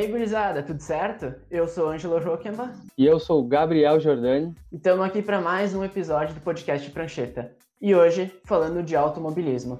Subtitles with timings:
[0.00, 1.34] aí, gurizada, tudo certo?
[1.50, 2.72] Eu sou Ângelo Roquemba.
[2.96, 4.54] E eu sou o Gabriel Jordani.
[4.72, 7.52] E estamos aqui para mais um episódio do podcast Prancheta.
[7.80, 9.78] E hoje, falando de automobilismo.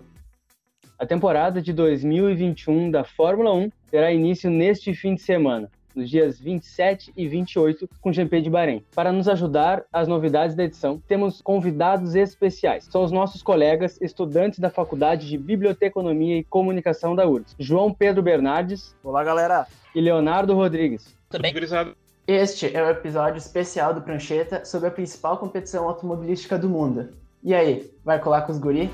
[0.99, 6.39] A temporada de 2021 da Fórmula 1 terá início neste fim de semana, nos dias
[6.39, 8.85] 27 e 28, com o GP de Bahrein.
[8.95, 12.85] Para nos ajudar às novidades da edição, temos convidados especiais.
[12.91, 18.23] São os nossos colegas, estudantes da Faculdade de Biblioteconomia e Comunicação da URGS, João Pedro
[18.23, 18.95] Bernardes.
[19.03, 19.67] Olá, galera.
[19.95, 21.17] E Leonardo Rodrigues.
[21.29, 21.53] Tudo bem?
[22.27, 27.09] Este é o episódio especial do Prancheta sobre a principal competição automobilística do mundo.
[27.43, 28.91] E aí, vai colar com os guri?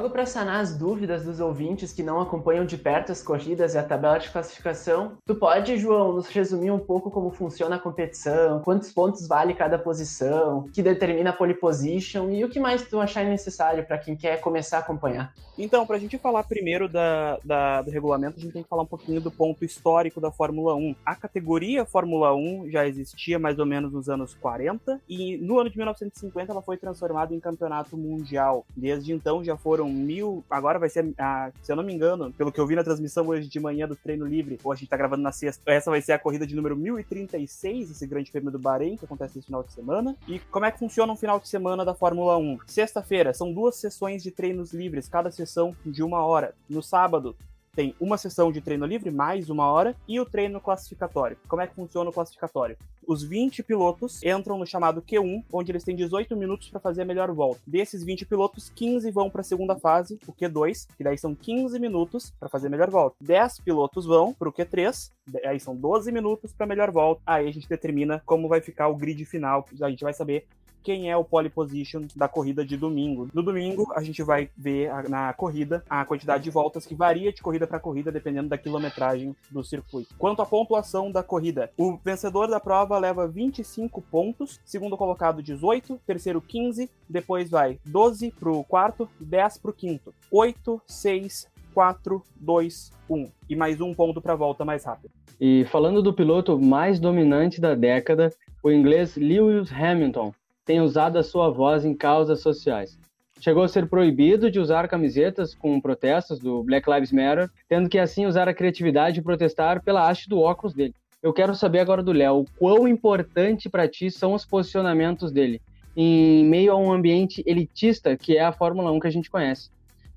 [0.00, 3.78] algo Para sanar as dúvidas dos ouvintes que não acompanham de perto as corridas e
[3.78, 8.60] a tabela de classificação, tu pode, João, nos resumir um pouco como funciona a competição,
[8.60, 12.98] quantos pontos vale cada posição, que determina a pole position e o que mais tu
[13.00, 15.32] achar necessário para quem quer começar a acompanhar?
[15.56, 18.82] Então, para a gente falar primeiro da, da, do regulamento, a gente tem que falar
[18.82, 20.96] um pouquinho do ponto histórico da Fórmula 1.
[21.04, 25.68] A categoria Fórmula 1 já existia mais ou menos nos anos 40 e no ano
[25.68, 28.64] de 1950 ela foi transformada em campeonato mundial.
[28.74, 30.44] Desde então já foram mil.
[30.50, 33.26] Agora vai ser, ah, se eu não me engano, pelo que eu vi na transmissão
[33.26, 36.00] hoje de manhã do treino livre, ou a gente tá gravando na sexta, essa vai
[36.00, 39.62] ser a corrida de número 1036, esse grande prêmio do Bahrein, que acontece nesse final
[39.62, 40.16] de semana.
[40.26, 42.58] E como é que funciona um final de semana da Fórmula 1?
[42.66, 46.54] Sexta-feira, são duas sessões de treinos livres, cada sessão de uma hora.
[46.68, 47.36] No sábado,
[47.74, 51.36] tem uma sessão de treino livre, mais uma hora, e o treino classificatório.
[51.48, 52.76] Como é que funciona o classificatório?
[53.06, 57.04] Os 20 pilotos entram no chamado Q1, onde eles têm 18 minutos para fazer a
[57.04, 57.60] melhor volta.
[57.66, 61.78] Desses 20 pilotos, 15 vão para a segunda fase, o Q2, que daí são 15
[61.78, 63.16] minutos para fazer a melhor volta.
[63.20, 65.10] 10 pilotos vão para o Q3,
[65.44, 67.22] aí são 12 minutos para a melhor volta.
[67.26, 69.64] Aí a gente determina como vai ficar o grid final.
[69.80, 70.46] A gente vai saber
[70.82, 73.28] quem é o pole position da corrida de domingo.
[73.32, 77.32] No domingo, a gente vai ver a, na corrida a quantidade de voltas que varia
[77.32, 80.14] de corrida para corrida, dependendo da quilometragem do circuito.
[80.18, 86.00] Quanto à pontuação da corrida, o vencedor da prova leva 25 pontos, segundo colocado 18,
[86.06, 92.22] terceiro 15, depois vai 12 para o quarto, 10 para o quinto, 8, 6, 4,
[92.36, 93.28] 2, 1.
[93.48, 95.12] E mais um ponto para a volta mais rápida.
[95.40, 98.30] E falando do piloto mais dominante da década,
[98.62, 100.34] o inglês Lewis Hamilton,
[100.70, 102.96] tem usado a sua voz em causas sociais.
[103.40, 107.98] Chegou a ser proibido de usar camisetas com protestos do Black Lives Matter, tendo que
[107.98, 110.94] assim usar a criatividade e protestar pela haste do óculos dele.
[111.20, 115.60] Eu quero saber agora do Léo, quão importante para ti são os posicionamentos dele
[115.96, 119.70] em meio a um ambiente elitista que é a Fórmula 1 que a gente conhece.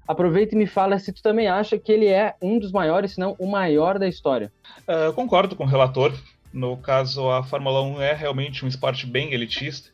[0.07, 3.19] Aproveita e me fala se tu também acha que ele é um dos maiores, se
[3.19, 4.51] não o maior da história.
[4.81, 6.13] Uh, concordo com o relator.
[6.53, 9.92] No caso, a Fórmula 1 é realmente um esporte bem elitista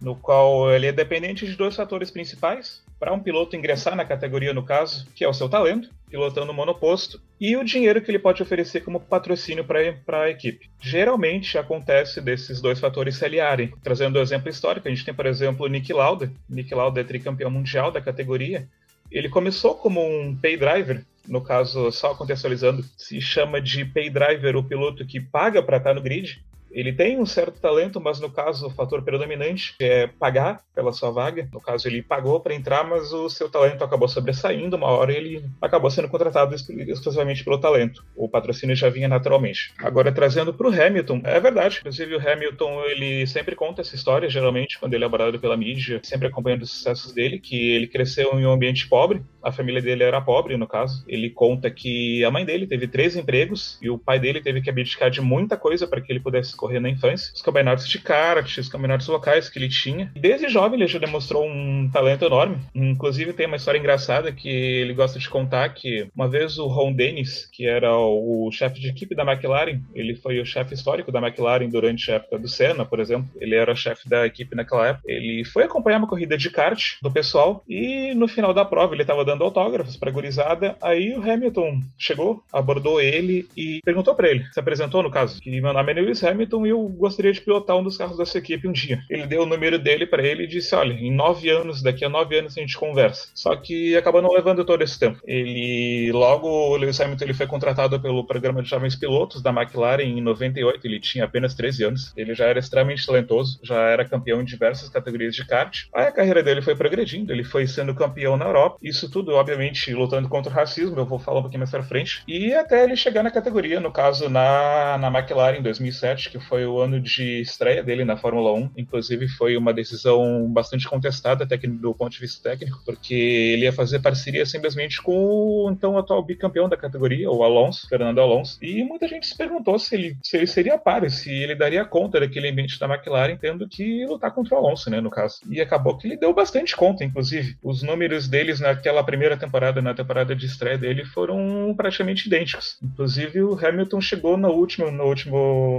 [0.00, 4.54] no qual ele é dependente de dois fatores principais para um piloto ingressar na categoria,
[4.54, 8.42] no caso, que é o seu talento, pilotando monoposto, e o dinheiro que ele pode
[8.42, 10.70] oferecer como patrocínio para a equipe.
[10.80, 13.72] Geralmente acontece desses dois fatores se aliarem.
[13.82, 16.32] Trazendo um exemplo histórico, a gente tem, por exemplo, o Nick Lauda.
[16.48, 18.68] Nick Lauda é tricampeão mundial da categoria.
[19.10, 24.56] Ele começou como um pay driver, no caso, só contextualizando, se chama de pay driver
[24.56, 26.42] o piloto que paga para estar no grid,
[26.74, 31.10] ele tem um certo talento, mas no caso o fator predominante é pagar pela sua
[31.10, 31.48] vaga.
[31.52, 34.76] No caso ele pagou para entrar, mas o seu talento acabou sobressaindo.
[34.76, 38.04] Uma hora ele acabou sendo contratado exclusivamente pelo talento.
[38.16, 39.72] O patrocínio já vinha naturalmente.
[39.78, 41.78] Agora trazendo para o Hamilton, é verdade.
[41.78, 46.00] Inclusive o Hamilton ele sempre conta essa história, geralmente quando ele é abordado pela mídia,
[46.02, 49.22] sempre acompanhando os sucessos dele, que ele cresceu em um ambiente pobre.
[49.44, 51.04] A família dele era pobre, no caso.
[51.06, 54.70] Ele conta que a mãe dele teve três empregos e o pai dele teve que
[54.70, 58.58] abdicar de muita coisa para que ele pudesse correr na infância, os campeonatos de kart,
[58.58, 60.10] os campeonatos locais que ele tinha.
[60.14, 62.58] Desde jovem ele já demonstrou um talento enorme.
[62.74, 66.92] Inclusive tem uma história engraçada que ele gosta de contar que uma vez o Ron
[66.92, 71.20] Dennis, que era o chefe de equipe da McLaren, ele foi o chefe histórico da
[71.20, 73.28] McLaren durante a época do Senna, por exemplo.
[73.40, 75.04] Ele era chefe da equipe naquela época.
[75.06, 79.02] Ele foi acompanhar uma corrida de kart do pessoal e no final da prova ele
[79.02, 80.76] estava dando autógrafos para gurizada.
[80.80, 85.60] Aí o Hamilton chegou, abordou ele e perguntou para ele, se apresentou no caso, que
[85.60, 88.38] meu nome é Lewis Hamilton Hamilton e eu gostaria de pilotar um dos carros dessa
[88.38, 89.00] equipe um dia.
[89.08, 92.08] Ele deu o número dele para ele e disse: Olha, em nove anos, daqui a
[92.08, 93.28] nove anos a gente conversa.
[93.34, 95.20] Só que acabou não levando todo esse tempo.
[95.24, 100.02] Ele, logo, o Lewis Hamilton ele foi contratado pelo programa de jovens pilotos da McLaren
[100.02, 100.86] em 98.
[100.86, 102.12] Ele tinha apenas 13 anos.
[102.16, 105.84] Ele já era extremamente talentoso, já era campeão em diversas categorias de kart.
[105.94, 108.76] Aí a carreira dele foi progredindo, ele foi sendo campeão na Europa.
[108.82, 112.22] Isso tudo obviamente, lutando contra o racismo, eu vou falar um pouquinho mais pra frente,
[112.26, 116.66] e até ele chegar na categoria, no caso, na, na McLaren em 2007, que foi
[116.66, 118.70] o ano de estreia dele na Fórmula 1.
[118.76, 123.72] Inclusive, foi uma decisão bastante contestada até do ponto de vista técnico, porque ele ia
[123.72, 128.84] fazer parceria simplesmente com o então atual bicampeão da categoria, o Alonso, Fernando Alonso, e
[128.84, 132.48] muita gente se perguntou se ele, se ele seria páreo, se ele daria conta daquele
[132.48, 135.40] ambiente da McLaren, tendo que lutar contra o Alonso, né, no caso.
[135.48, 137.56] E acabou que ele deu bastante conta, inclusive.
[137.62, 139.02] Os números deles naquela
[139.36, 142.76] temporada, na temporada de estreia dele, foram praticamente idênticos.
[142.82, 145.36] Inclusive, o Hamilton chegou na última, na última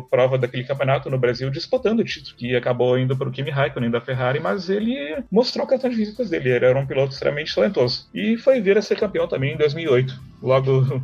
[0.09, 3.91] prova daquele campeonato no Brasil disputando o título, que acabou indo para o Kimi Raikkonen
[3.91, 6.49] da Ferrari, mas ele mostrou o cartão de visitas dele.
[6.49, 8.07] Ele era um piloto extremamente talentoso.
[8.13, 10.19] E foi vir a ser campeão também em 2008.
[10.41, 11.01] Logo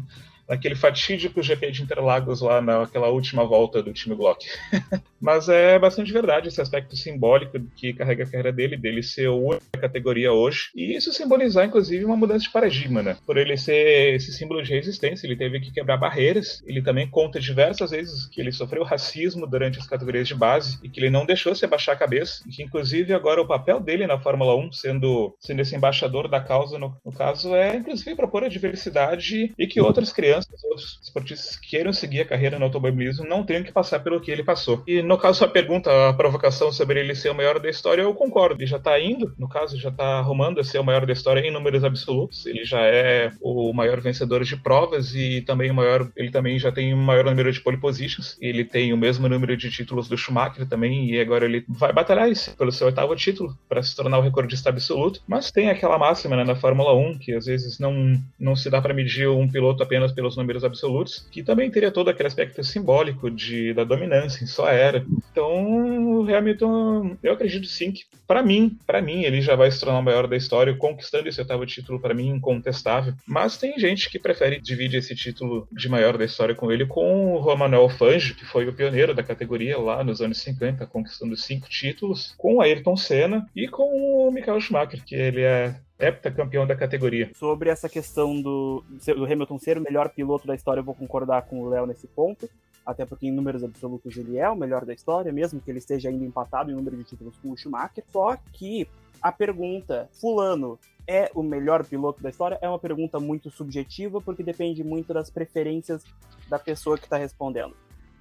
[0.51, 4.45] naquele fatídico GP de Interlagos lá naquela última volta do time Glock.
[5.21, 9.37] Mas é bastante verdade esse aspecto simbólico que carrega a carreira dele, dele ser o
[9.37, 13.15] único da categoria hoje, e isso simbolizar, inclusive, uma mudança de paradigma, né?
[13.25, 17.39] Por ele ser esse símbolo de resistência, ele teve que quebrar barreiras, ele também conta
[17.39, 21.25] diversas vezes que ele sofreu racismo durante as categorias de base e que ele não
[21.25, 24.73] deixou se abaixar a cabeça, e que, inclusive, agora o papel dele na Fórmula 1,
[24.73, 29.67] sendo, sendo esse embaixador da causa, no, no caso, é, inclusive, propor a diversidade e
[29.67, 30.40] que outras crianças,
[30.81, 34.31] outros esportistas que queiram seguir a carreira no automobilismo não tenham que passar pelo que
[34.31, 34.83] ele passou.
[34.87, 38.13] E no caso, a pergunta, a provocação sobre ele ser o maior da história, eu
[38.13, 38.61] concordo.
[38.61, 41.41] Ele já tá indo, no caso, já tá arrumando a ser o maior da história
[41.41, 42.45] em números absolutos.
[42.45, 46.09] Ele já é o maior vencedor de provas e também o maior.
[46.15, 48.37] Ele também já tem o maior número de pole positions.
[48.41, 52.29] Ele tem o mesmo número de títulos do Schumacher também, e agora ele vai batalhar
[52.29, 55.21] isso pelo seu oitavo título para se tornar o recordista absoluto.
[55.27, 58.81] Mas tem aquela máxima né, na Fórmula 1 que às vezes não, não se dá
[58.81, 63.29] para medir um piloto apenas pelos números absolutos, que também teria todo aquele aspecto simbólico
[63.29, 65.05] de, da dominância em sua era.
[65.31, 69.79] Então, o Hamilton, eu acredito sim que, para mim, para mim, ele já vai se
[69.79, 73.13] tornar o maior da história, conquistando esse oitavo título, para mim, incontestável.
[73.25, 77.33] Mas tem gente que prefere dividir esse título de maior da história com ele com
[77.33, 81.69] o Romanuel Fangio, que foi o pioneiro da categoria lá nos anos 50, conquistando cinco
[81.69, 86.75] títulos, com o Ayrton Senna e com o Michael Schumacher, que ele é heptacampeão da
[86.75, 87.31] categoria.
[87.35, 88.83] Sobre essa questão do,
[89.15, 92.07] do Hamilton ser o melhor piloto da história, eu vou concordar com o Léo nesse
[92.07, 92.49] ponto
[92.85, 96.09] até porque em números absolutos ele é o melhor da história, mesmo que ele esteja
[96.09, 98.03] ainda empatado em número de títulos com o Schumacher.
[98.11, 98.87] Só que
[99.21, 104.43] a pergunta, Fulano é o melhor piloto da história, é uma pergunta muito subjetiva, porque
[104.43, 106.03] depende muito das preferências
[106.49, 107.75] da pessoa que está respondendo.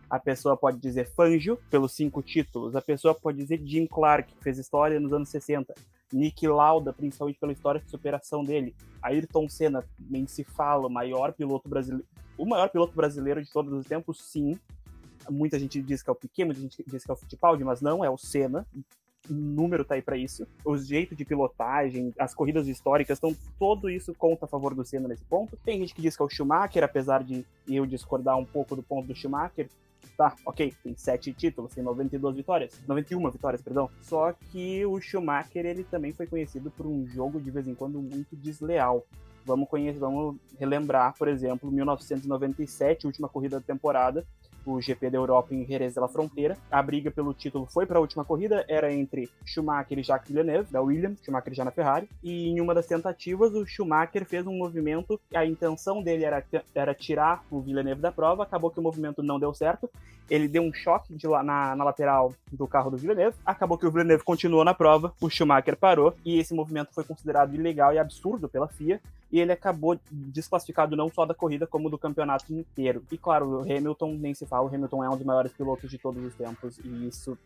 [0.08, 2.74] A pessoa pode dizer Fangio, pelos cinco títulos.
[2.74, 5.72] A pessoa pode dizer Jim Clark, que fez história nos anos 60.
[6.12, 8.74] Nick Lauda, principalmente pela história de superação dele.
[9.02, 12.06] Ayrton Senna, nem se fala, maior piloto brasileiro.
[12.36, 14.58] O maior piloto brasileiro de todos os tempos, sim.
[15.28, 17.80] Muita gente diz que é o Piquet, muita gente diz que é o Fittipaldi, mas
[17.80, 18.66] não, é o Senna
[19.28, 20.46] o número tá aí para isso.
[20.64, 25.08] O jeito de pilotagem, as corridas históricas, então tudo isso conta a favor do Senna
[25.08, 25.56] nesse ponto.
[25.64, 28.82] Tem gente que diz que é o Schumacher, apesar de eu discordar um pouco do
[28.82, 29.68] ponto do Schumacher.
[30.20, 33.88] Tá, ok, tem sete títulos, tem 92 vitórias, 91 vitórias, perdão.
[34.02, 37.98] Só que o Schumacher, ele também foi conhecido por um jogo de vez em quando
[38.02, 39.06] muito desleal.
[39.46, 44.26] Vamos conhecer, vamos relembrar, por exemplo, 1997, última corrida da temporada,
[44.64, 46.56] o GP da Europa em Jerez de la Fronteira.
[46.70, 50.70] A briga pelo título foi para a última corrida, era entre Schumacher e Jacques Villeneuve,
[50.72, 54.56] da Williams, Schumacher já na Ferrari, e em uma das tentativas o Schumacher fez um
[54.56, 59.22] movimento, a intenção dele era, era tirar o Villeneuve da prova, acabou que o movimento
[59.22, 59.90] não deu certo,
[60.28, 63.90] ele deu um choque de na, na lateral do carro do Villeneuve, acabou que o
[63.90, 68.48] Villeneuve continuou na prova, o Schumacher parou, e esse movimento foi considerado ilegal e absurdo
[68.48, 69.00] pela FIA,
[69.32, 73.04] e ele acabou desclassificado não só da corrida, como do campeonato inteiro.
[73.10, 75.96] E claro, o Hamilton nem se fala, o Hamilton é um dos maiores pilotos de
[75.96, 77.38] todos os tempos, e isso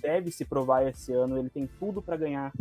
[0.00, 1.36] deve se provar esse ano.
[1.36, 2.52] Ele tem tudo para ganhar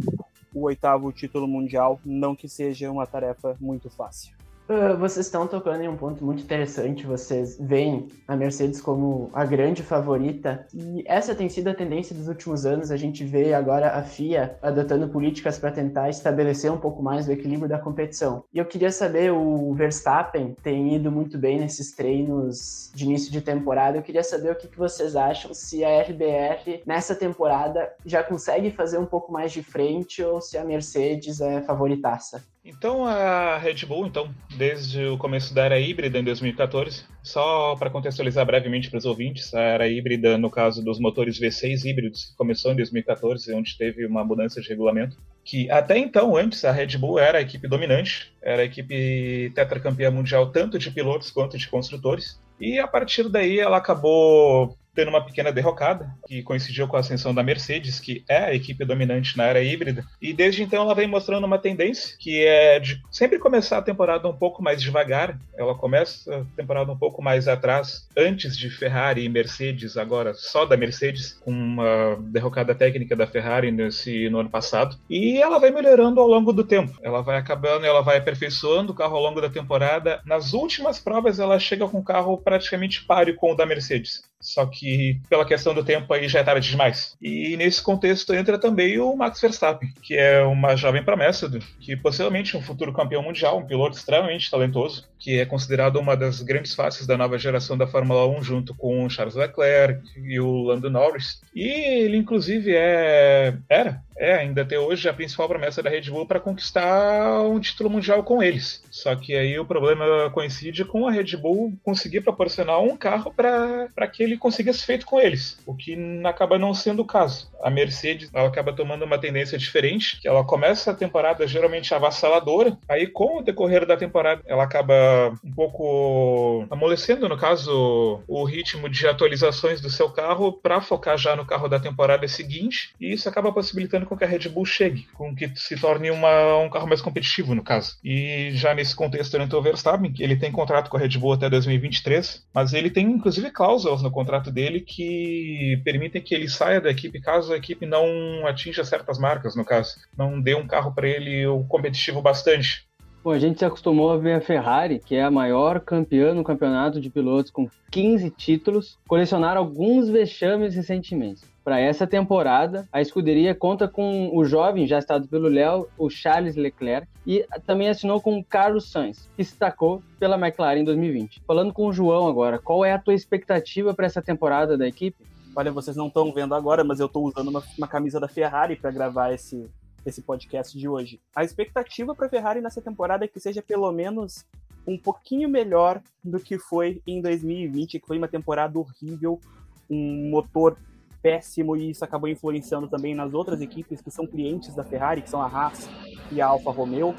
[0.53, 4.35] o oitavo título mundial, não que seja uma tarefa muito fácil.
[4.71, 7.05] Uh, vocês estão tocando em um ponto muito interessante.
[7.05, 12.29] Vocês veem a Mercedes como a grande favorita, e essa tem sido a tendência dos
[12.29, 12.89] últimos anos.
[12.89, 17.33] A gente vê agora a FIA adotando políticas para tentar estabelecer um pouco mais o
[17.33, 18.45] equilíbrio da competição.
[18.53, 23.41] E eu queria saber: o Verstappen tem ido muito bem nesses treinos de início de
[23.41, 23.97] temporada.
[23.97, 28.71] Eu queria saber o que, que vocês acham se a RBR nessa temporada já consegue
[28.71, 32.41] fazer um pouco mais de frente ou se a Mercedes é favoritaça.
[32.63, 37.89] Então a Red Bull, então, desde o começo da era híbrida em 2014, só para
[37.89, 42.35] contextualizar brevemente para os ouvintes, a era híbrida, no caso dos motores V6 híbridos, que
[42.35, 46.99] começou em 2014, onde teve uma mudança de regulamento, que até então, antes, a Red
[46.99, 51.67] Bull era a equipe dominante, era a equipe tetracampeã mundial tanto de pilotos quanto de
[51.67, 56.99] construtores, e a partir daí ela acabou tendo uma pequena derrocada, que coincidiu com a
[56.99, 60.05] ascensão da Mercedes, que é a equipe dominante na era híbrida.
[60.21, 64.27] E desde então ela vem mostrando uma tendência que é de sempre começar a temporada
[64.27, 65.39] um pouco mais devagar.
[65.55, 70.65] Ela começa a temporada um pouco mais atrás, antes de Ferrari e Mercedes, agora só
[70.65, 74.97] da Mercedes, com uma derrocada técnica da Ferrari nesse, no ano passado.
[75.09, 76.97] E ela vai melhorando ao longo do tempo.
[77.01, 80.21] Ela vai acabando, ela vai aperfeiçoando o carro ao longo da temporada.
[80.25, 84.30] Nas últimas provas, ela chega com o carro praticamente páreo com o da Mercedes.
[84.41, 87.15] Só que pela questão do tempo aí já é tarde demais.
[87.21, 91.95] E nesse contexto entra também o Max Verstappen, que é uma jovem promessa, do, que
[91.95, 96.73] possivelmente um futuro campeão mundial, um piloto extremamente talentoso, que é considerado uma das grandes
[96.73, 100.89] faces da nova geração da Fórmula 1, junto com o Charles Leclerc e o Lando
[100.89, 101.41] Norris.
[101.53, 101.67] E
[102.03, 106.39] ele, inclusive, é era é ainda até hoje a principal promessa da Red Bull para
[106.39, 108.83] conquistar um título mundial com eles.
[108.89, 114.07] Só que aí o problema coincide com a Red Bull conseguir proporcionar um carro para
[114.07, 117.51] que ele consiga ser feito com eles, o que acaba não sendo o caso.
[117.63, 122.77] A Mercedes ela acaba tomando uma tendência diferente, que ela começa a temporada geralmente avassaladora,
[122.87, 128.89] aí com o decorrer da temporada ela acaba um pouco amolecendo, no caso, o ritmo
[128.89, 133.27] de atualizações do seu carro para focar já no carro da temporada seguinte, e isso
[133.27, 136.87] acaba possibilitando com que a Red Bull chegue, com que se torne uma, um carro
[136.87, 137.97] mais competitivo, no caso.
[138.03, 141.49] E já nesse contexto, entrou o Verstappen, ele tem contrato com a Red Bull até
[141.49, 146.89] 2023, mas ele tem inclusive cláusulas no contrato dele que permitem que ele saia da
[146.89, 149.95] equipe caso a equipe não atinja certas marcas, no caso.
[150.17, 152.85] Não dê um carro para ele o competitivo bastante.
[153.23, 156.43] Bom, a gente se acostumou a ver a Ferrari, que é a maior campeã no
[156.43, 161.41] campeonato de pilotos com 15 títulos, colecionar alguns vexames recentemente.
[161.63, 166.55] Para essa temporada, a escuderia conta com o jovem, já estado pelo Léo, o Charles
[166.55, 171.43] Leclerc, e também assinou com o Carlos Sainz, que se destacou pela McLaren em 2020.
[171.45, 175.23] Falando com o João agora, qual é a tua expectativa para essa temporada da equipe?
[175.55, 178.75] Olha, vocês não estão vendo agora, mas eu estou usando uma, uma camisa da Ferrari
[178.75, 179.69] para gravar esse,
[180.03, 181.19] esse podcast de hoje.
[181.35, 184.45] A expectativa para a Ferrari nessa temporada é que seja pelo menos
[184.87, 189.39] um pouquinho melhor do que foi em 2020, que foi uma temporada horrível,
[189.87, 190.75] um motor
[191.21, 195.29] péssimo e isso acabou influenciando também nas outras equipes que são clientes da Ferrari, que
[195.29, 195.89] são a Haas
[196.31, 197.15] e a Alfa Romeo.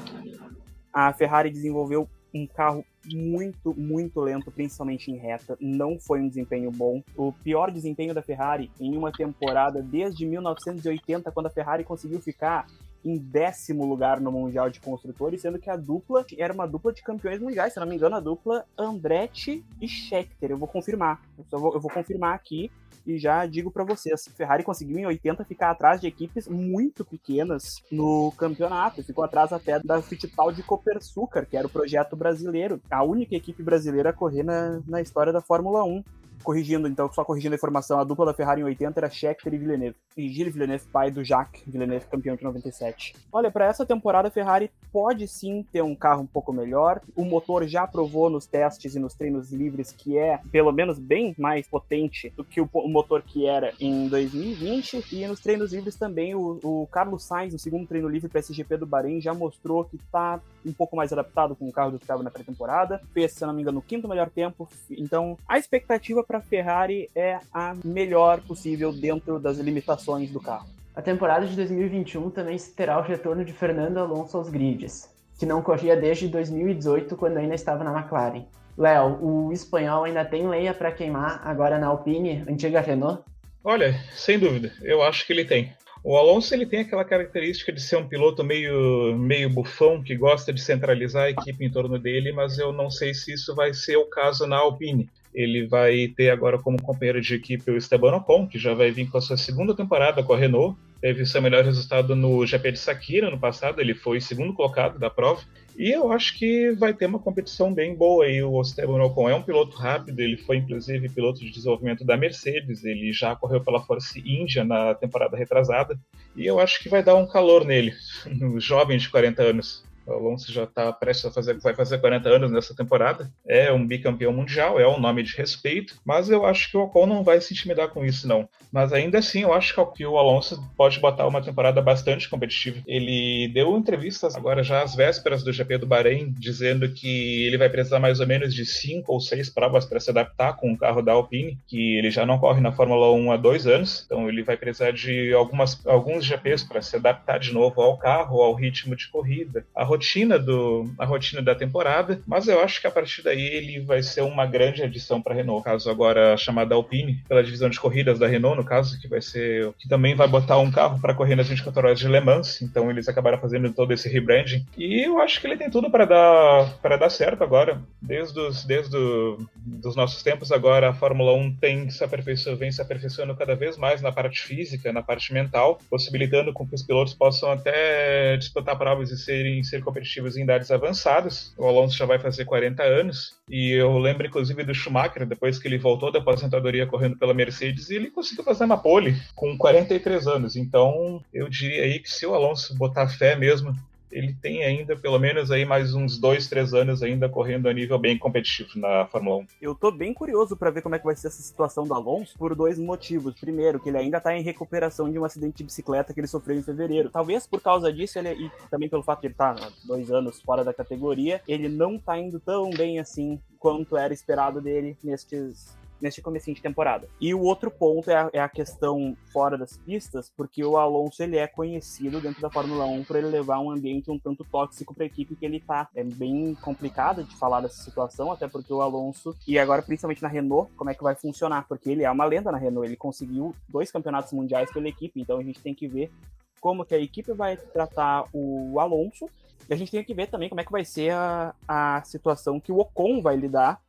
[0.91, 5.57] A Ferrari desenvolveu um carro muito, muito lento, principalmente em reta.
[5.61, 7.03] Não foi um desempenho bom.
[7.15, 12.65] O pior desempenho da Ferrari em uma temporada desde 1980, quando a Ferrari conseguiu ficar
[13.03, 17.03] em décimo lugar no Mundial de Construtores, sendo que a dupla era uma dupla de
[17.03, 20.51] campeões mundiais, se não me engano, a dupla Andretti e Scheckter.
[20.51, 21.21] Eu vou confirmar.
[21.51, 22.71] Eu vou, eu vou confirmar aqui
[23.05, 27.83] e já digo para vocês, Ferrari conseguiu em 80 ficar atrás de equipes muito pequenas
[27.91, 33.35] no campeonato, ficou atrás até da Fittipaldi Copersucar, que era o projeto brasileiro, a única
[33.35, 36.01] equipe brasileira a correr na, na história da Fórmula 1
[36.43, 39.57] corrigindo, então, só corrigindo a informação, a dupla da Ferrari em 80 era Scheckter e
[39.57, 39.95] Villeneuve.
[40.15, 43.15] E Gilles Villeneuve, pai do Jacques Villeneuve, campeão de 97.
[43.31, 47.01] Olha, para essa temporada a Ferrari pode sim ter um carro um pouco melhor.
[47.15, 51.33] O motor já provou nos testes e nos treinos livres que é, pelo menos, bem
[51.37, 55.05] mais potente do que o, motor que era em 2020.
[55.11, 58.53] E nos treinos livres também, o, o Carlos Sainz, no segundo treino livre para esse
[58.53, 61.97] GP do Bahrein, já mostrou que está um pouco mais adaptado com o carro do
[61.97, 63.01] que estava na pré-temporada.
[63.13, 64.67] Fez, se não me engano, o quinto melhor tempo.
[64.91, 70.67] Então, a expectativa para a Ferrari é a melhor possível dentro das limitações do carro.
[70.95, 75.61] A temporada de 2021 também terá o retorno de Fernando Alonso aos grids, que não
[75.61, 78.45] corria desde 2018, quando ainda estava na McLaren.
[78.77, 83.23] Léo, o espanhol ainda tem lenha para queimar agora na Alpine, antiga Renault?
[83.63, 85.73] Olha, sem dúvida, eu acho que ele tem.
[86.03, 90.51] O Alonso ele tem aquela característica de ser um piloto meio, meio bufão, que gosta
[90.51, 93.95] de centralizar a equipe em torno dele, mas eu não sei se isso vai ser
[93.95, 95.09] o caso na Alpine.
[95.33, 99.09] Ele vai ter agora como companheiro de equipe o Esteban Ocon, que já vai vir
[99.09, 100.77] com a sua segunda temporada com a Renault.
[100.99, 105.09] Teve seu melhor resultado no GP de Sakira no passado, ele foi segundo colocado da
[105.09, 105.41] prova.
[105.75, 108.41] E eu acho que vai ter uma competição bem boa aí.
[108.43, 112.83] O Esteban Ocon é um piloto rápido, ele foi inclusive piloto de desenvolvimento da Mercedes,
[112.83, 115.99] ele já correu pela Force India na temporada retrasada.
[116.35, 117.93] E eu acho que vai dar um calor nele,
[118.27, 119.83] no jovem de 40 anos.
[120.05, 123.31] O Alonso já está prestes a fazer, vai fazer 40 anos nessa temporada.
[123.47, 127.05] É um bicampeão mundial, é um nome de respeito, mas eu acho que o Ocon
[127.05, 128.47] não vai se intimidar com isso, não.
[128.71, 132.81] Mas ainda assim, eu acho que o Alonso pode botar uma temporada bastante competitiva.
[132.87, 137.69] Ele deu entrevistas agora já às vésperas do GP do Bahrein, dizendo que ele vai
[137.69, 141.01] precisar mais ou menos de cinco ou seis provas para se adaptar com o carro
[141.01, 144.43] da Alpine, que ele já não corre na Fórmula 1 há dois anos, então ele
[144.43, 148.95] vai precisar de algumas, alguns GPs para se adaptar de novo ao carro, ao ritmo
[148.95, 153.21] de corrida, a rotina do a rotina da temporada, mas eu acho que a partir
[153.21, 157.43] daí ele vai ser uma grande adição para a Renault, caso agora chamada Alpine, pela
[157.43, 160.71] divisão de corridas da Renault, no caso, que vai ser que também vai botar um
[160.71, 164.09] carro para correr nas 24 horas de Le Mans, então eles acabaram fazendo todo esse
[164.09, 164.65] rebranding.
[164.77, 167.81] E eu acho que ele tem tudo para dar para dar certo agora.
[168.01, 172.71] Desde os desde o, dos nossos tempos agora a Fórmula 1 tem se aperfeiçoando, vem
[172.71, 176.83] se aperfeiçoando cada vez mais na parte física, na parte mental, possibilitando com que os
[176.83, 181.53] pilotos possam até disputar provas e serem ser competitivos em idades avançadas.
[181.57, 185.67] O Alonso já vai fazer 40 anos e eu lembro inclusive do Schumacher, depois que
[185.67, 190.55] ele voltou da aposentadoria correndo pela Mercedes, ele conseguiu fazer uma pole com 43 anos.
[190.55, 193.75] Então, eu diria aí que se o Alonso botar fé mesmo
[194.13, 197.97] ele tem ainda pelo menos aí mais uns dois, três anos ainda correndo a nível
[197.97, 199.47] bem competitivo na Fórmula 1.
[199.61, 202.37] Eu tô bem curioso para ver como é que vai ser essa situação do Alonso
[202.37, 203.33] por dois motivos.
[203.39, 206.57] Primeiro, que ele ainda tá em recuperação de um acidente de bicicleta que ele sofreu
[206.57, 207.09] em fevereiro.
[207.09, 210.41] Talvez por causa disso, ele, e também pelo fato de ele estar tá dois anos
[210.41, 215.75] fora da categoria, ele não tá indo tão bem assim quanto era esperado dele nestes
[216.03, 217.07] neste começo de temporada.
[217.19, 221.23] E o outro ponto é a, é a, questão fora das pistas, porque o Alonso
[221.23, 224.93] ele é conhecido dentro da Fórmula 1 por ele levar um ambiente um tanto tóxico
[224.93, 225.87] para a equipe que ele tá.
[225.95, 230.27] É bem complicado de falar dessa situação, até porque o Alonso, e agora principalmente na
[230.27, 231.65] Renault, como é que vai funcionar?
[231.69, 235.39] Porque ele é uma lenda na Renault, ele conseguiu dois campeonatos mundiais pela equipe, então
[235.39, 236.11] a gente tem que ver
[236.59, 239.29] como que a equipe vai tratar o Alonso
[239.69, 242.59] e a gente tem que ver também como é que vai ser a, a situação
[242.59, 243.81] que o Ocon vai lidar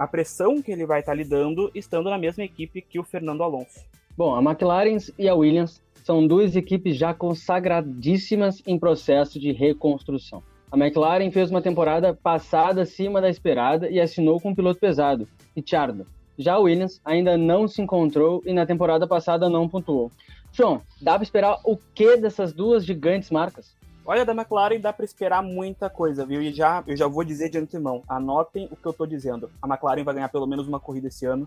[0.00, 3.42] a pressão que ele vai estar tá lidando estando na mesma equipe que o Fernando
[3.42, 3.84] Alonso.
[4.16, 10.42] Bom, a McLaren e a Williams são duas equipes já consagradíssimas em processo de reconstrução.
[10.72, 15.28] A McLaren fez uma temporada passada acima da esperada e assinou com um piloto pesado,
[15.54, 16.06] Ricciardo.
[16.38, 20.10] Já a Williams ainda não se encontrou e na temporada passada não pontuou.
[20.50, 23.76] João, dá para esperar o que dessas duas gigantes marcas?
[24.04, 26.42] Olha, da McLaren dá para esperar muita coisa, viu?
[26.42, 29.50] E já, eu já vou dizer de antemão, anotem o que eu tô dizendo.
[29.60, 31.46] A McLaren vai ganhar pelo menos uma corrida esse ano.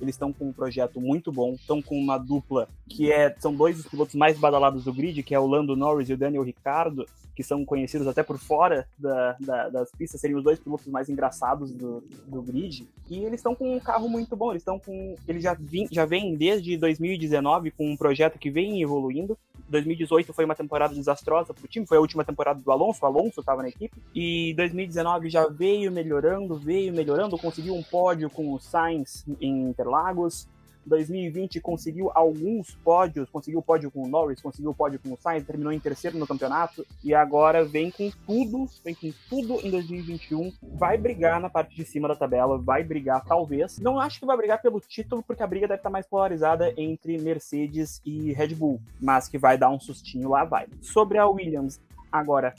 [0.00, 3.76] Eles estão com um projeto muito bom, estão com uma dupla que é, são dois
[3.76, 7.06] dos pilotos mais badalados do grid, que é o Lando Norris e o Daniel Ricciardo,
[7.36, 11.10] que são conhecidos até por fora da, da, das pistas, seriam os dois pilotos mais
[11.10, 12.88] engraçados do, do grid.
[13.10, 15.14] E eles estão com um carro muito bom, eles estão com.
[15.28, 15.56] Eles já,
[15.90, 19.36] já vêm desde 2019 com um projeto que vem evoluindo.
[19.68, 23.06] 2018 foi uma temporada desastrosa para o time, foi a última temporada do Alonso, o
[23.06, 24.00] Alonso estava na equipe.
[24.14, 30.48] E 2019 já veio melhorando, veio melhorando, conseguiu um pódio com o Sainz em Interlagos.
[30.88, 35.72] 2020 conseguiu alguns pódios, conseguiu pódio com o Norris, conseguiu pódio com o Sainz, terminou
[35.72, 40.96] em terceiro no campeonato e agora vem com tudo, vem com tudo em 2021, vai
[40.96, 43.80] brigar na parte de cima da tabela, vai brigar talvez.
[43.80, 47.18] Não acho que vai brigar pelo título porque a briga deve estar mais polarizada entre
[47.18, 50.68] Mercedes e Red Bull, mas que vai dar um sustinho lá vai.
[50.80, 51.80] Sobre a Williams,
[52.12, 52.54] Agora,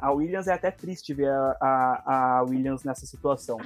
[0.00, 3.58] a Williams é até triste ver a, a, a Williams nessa situação.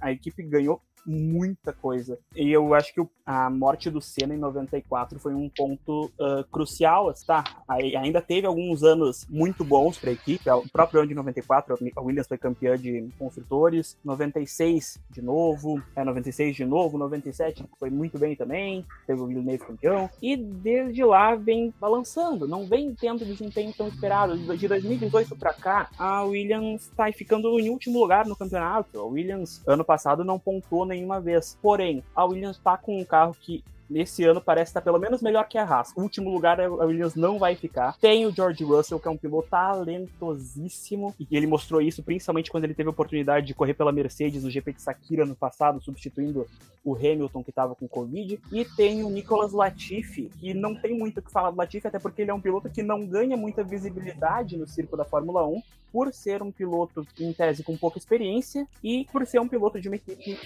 [0.00, 2.18] A equipe ganhou muita coisa.
[2.34, 7.12] E eu acho que a morte do Senna em 94 foi um ponto uh, crucial,
[7.26, 7.44] tá?
[7.68, 10.48] Aí, ainda teve alguns anos muito bons para a equipe.
[10.50, 13.96] O próprio ano de 94, a Williams foi campeã de construtores.
[14.04, 18.84] 96 de novo, é 96 de novo, 97 foi muito bem também.
[19.06, 20.10] Teve o Villeneuve campeão.
[20.20, 24.36] E desde lá vem balançando, não vem tendo desempenho tão esperado.
[24.56, 28.98] De 2018 para cá, a Williams está ficando em último lugar no campeonato.
[28.98, 31.58] A Williams ano passado não pontuou nenhuma vez.
[31.60, 35.48] Porém, a Williams está com um carro que nesse ano parece estar pelo menos melhor
[35.48, 35.92] que a Haas.
[35.96, 37.96] O último lugar a Williams não vai ficar.
[37.98, 42.64] Tem o George Russell, que é um piloto talentosíssimo, e ele mostrou isso principalmente quando
[42.64, 46.46] ele teve a oportunidade de correr pela Mercedes no GP de Sakira no passado, substituindo
[46.84, 48.40] o Hamilton que estava com Covid.
[48.50, 51.98] E tem o Nicolas Latifi, que não tem muito o que falar do Latifi, até
[51.98, 55.62] porque ele é um piloto que não ganha muita visibilidade no circo da Fórmula 1,
[55.92, 59.88] por ser um piloto, em tese, com pouca experiência e por ser um piloto de
[59.88, 60.36] uma equipe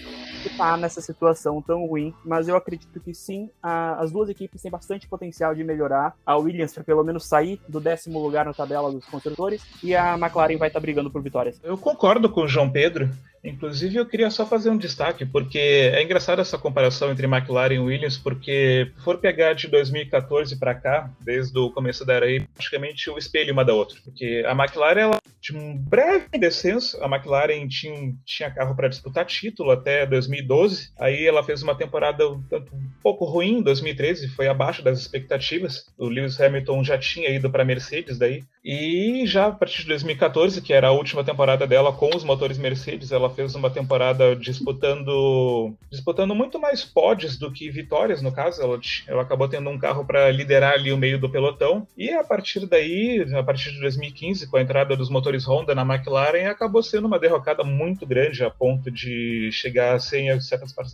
[0.41, 2.13] que está nessa situação tão ruim.
[2.25, 6.15] Mas eu acredito que sim, a, as duas equipes têm bastante potencial de melhorar.
[6.25, 10.17] A Williams para pelo menos sair do décimo lugar na tabela dos construtores e a
[10.17, 11.59] McLaren vai estar tá brigando por vitórias.
[11.63, 13.09] Eu concordo com o João Pedro.
[13.43, 17.79] Inclusive, eu queria só fazer um destaque, porque é engraçada essa comparação entre McLaren e
[17.79, 23.09] Williams, porque for pegar de 2014 para cá, desde o começo da era aí, praticamente
[23.09, 23.97] o espelho uma da outra.
[24.03, 29.25] Porque a McLaren ela tinha um breve descenso, a McLaren tinha, tinha carro para disputar
[29.25, 34.47] título até 2012, aí ela fez uma temporada um, um pouco ruim em 2013, foi
[34.47, 35.85] abaixo das expectativas.
[35.97, 40.61] O Lewis Hamilton já tinha ido para Mercedes daí, e já a partir de 2014,
[40.61, 45.71] que era a última temporada dela com os motores Mercedes, ela fez uma temporada disputando
[45.91, 48.63] disputando muito mais pódios do que vitórias, no caso.
[48.63, 51.87] Ela, ela acabou tendo um carro para liderar ali o meio do pelotão.
[51.95, 55.83] E a partir daí, a partir de 2015, com a entrada dos motores Honda na
[55.83, 60.91] McLaren, acabou sendo uma derrocada muito grande, a ponto de chegar a ser, certas partes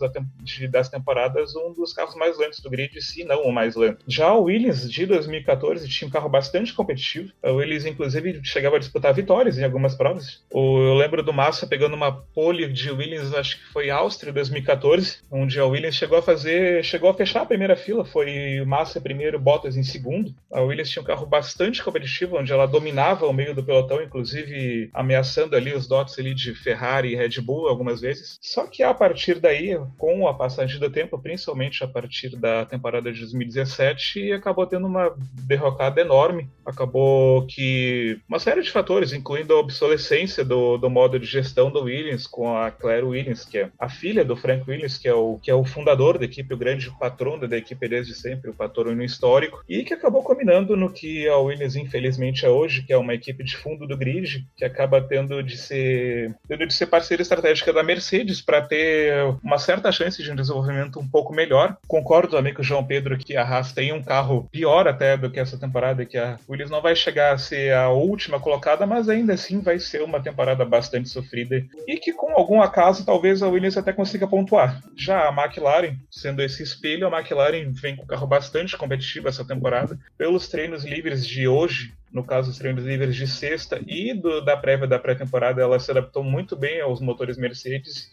[0.70, 4.04] das temporadas, um dos carros mais lentos do grid, se não o mais lento.
[4.06, 7.32] Já o Williams, de 2014, tinha um carro bastante competitivo.
[7.42, 10.42] O Williams, inclusive, chegava a disputar vitórias em algumas provas.
[10.52, 15.58] eu lembro do Massa pegando uma pole de Williams, acho que foi Áustria 2014, onde
[15.58, 19.76] a Williams chegou a fazer, chegou a fechar a primeira fila, foi Massa primeiro, Bottas
[19.76, 20.34] em segundo.
[20.52, 24.90] A Williams tinha um carro bastante competitivo, onde ela dominava o meio do pelotão, inclusive
[24.92, 28.38] ameaçando ali os dots ali de Ferrari e Red Bull algumas vezes.
[28.40, 33.12] Só que a partir daí, com a passagem do tempo, principalmente a partir da temporada
[33.12, 35.14] de 2017, acabou tendo uma
[35.46, 36.48] derrocada enorme.
[36.64, 41.84] Acabou que uma série de fatores, incluindo a obsolescência do, do modo de gestão do
[41.84, 45.38] Williams com a Claire Williams, que é a filha do Frank Williams, que é o,
[45.42, 49.02] que é o fundador da equipe, o grande patrono da equipe desde sempre, o patrono
[49.02, 53.14] histórico, e que acabou combinando no que a Williams infelizmente é hoje, que é uma
[53.14, 57.72] equipe de fundo do grid, que acaba tendo de ser, tendo de ser parceira estratégica
[57.72, 61.76] da Mercedes para ter uma certa chance de um desenvolvimento um pouco melhor.
[61.86, 65.30] Concordo também com o João Pedro que a Haas tem um carro pior até do
[65.30, 69.08] que essa temporada, que a Williams não vai chegar a ser a última colocada, mas
[69.08, 73.48] ainda assim vai ser uma temporada bastante sofrida e que com algum acaso talvez a
[73.48, 74.78] Williams até consiga pontuar.
[74.94, 79.42] Já a McLaren, sendo esse espelho, a McLaren vem com um carro bastante competitivo essa
[79.42, 79.98] temporada.
[80.18, 84.54] Pelos treinos livres de hoje, no caso os treinos livres de sexta e do, da
[84.54, 88.10] prévia da pré-temporada, ela se adaptou muito bem aos motores Mercedes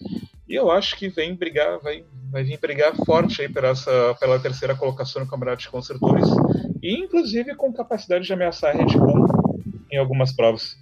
[0.48, 4.40] e eu acho que vem brigar, vai, vai vir brigar forte aí pela, essa, pela
[4.40, 6.30] terceira colocação no Campeonato de Construtores
[6.82, 9.26] e inclusive com capacidade de ameaçar a Red Bull
[9.92, 10.78] em algumas provas.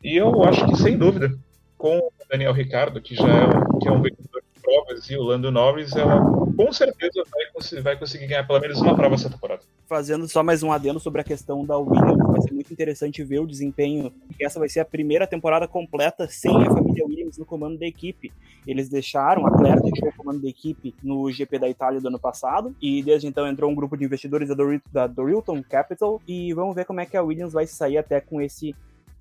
[0.00, 1.36] E eu acho que sem dúvida,
[1.76, 5.52] com o Daniel Ricardo, que já é, que é um vencedor provas e o Lando
[5.52, 6.20] Norris, ela
[6.56, 9.62] com certeza vai, vai conseguir ganhar pelo menos uma prova essa temporada.
[9.86, 13.38] Fazendo só mais um adendo sobre a questão da Williams, vai ser muito interessante ver
[13.38, 17.46] o desempenho, porque essa vai ser a primeira temporada completa sem a família Williams no
[17.46, 18.32] comando da equipe.
[18.66, 22.18] Eles deixaram, a Claire deixou o comando da equipe no GP da Itália do ano
[22.18, 24.56] passado, e desde então entrou um grupo de investidores da,
[24.92, 28.40] da Dorilton Capital, e vamos ver como é que a Williams vai sair até com
[28.40, 28.74] esse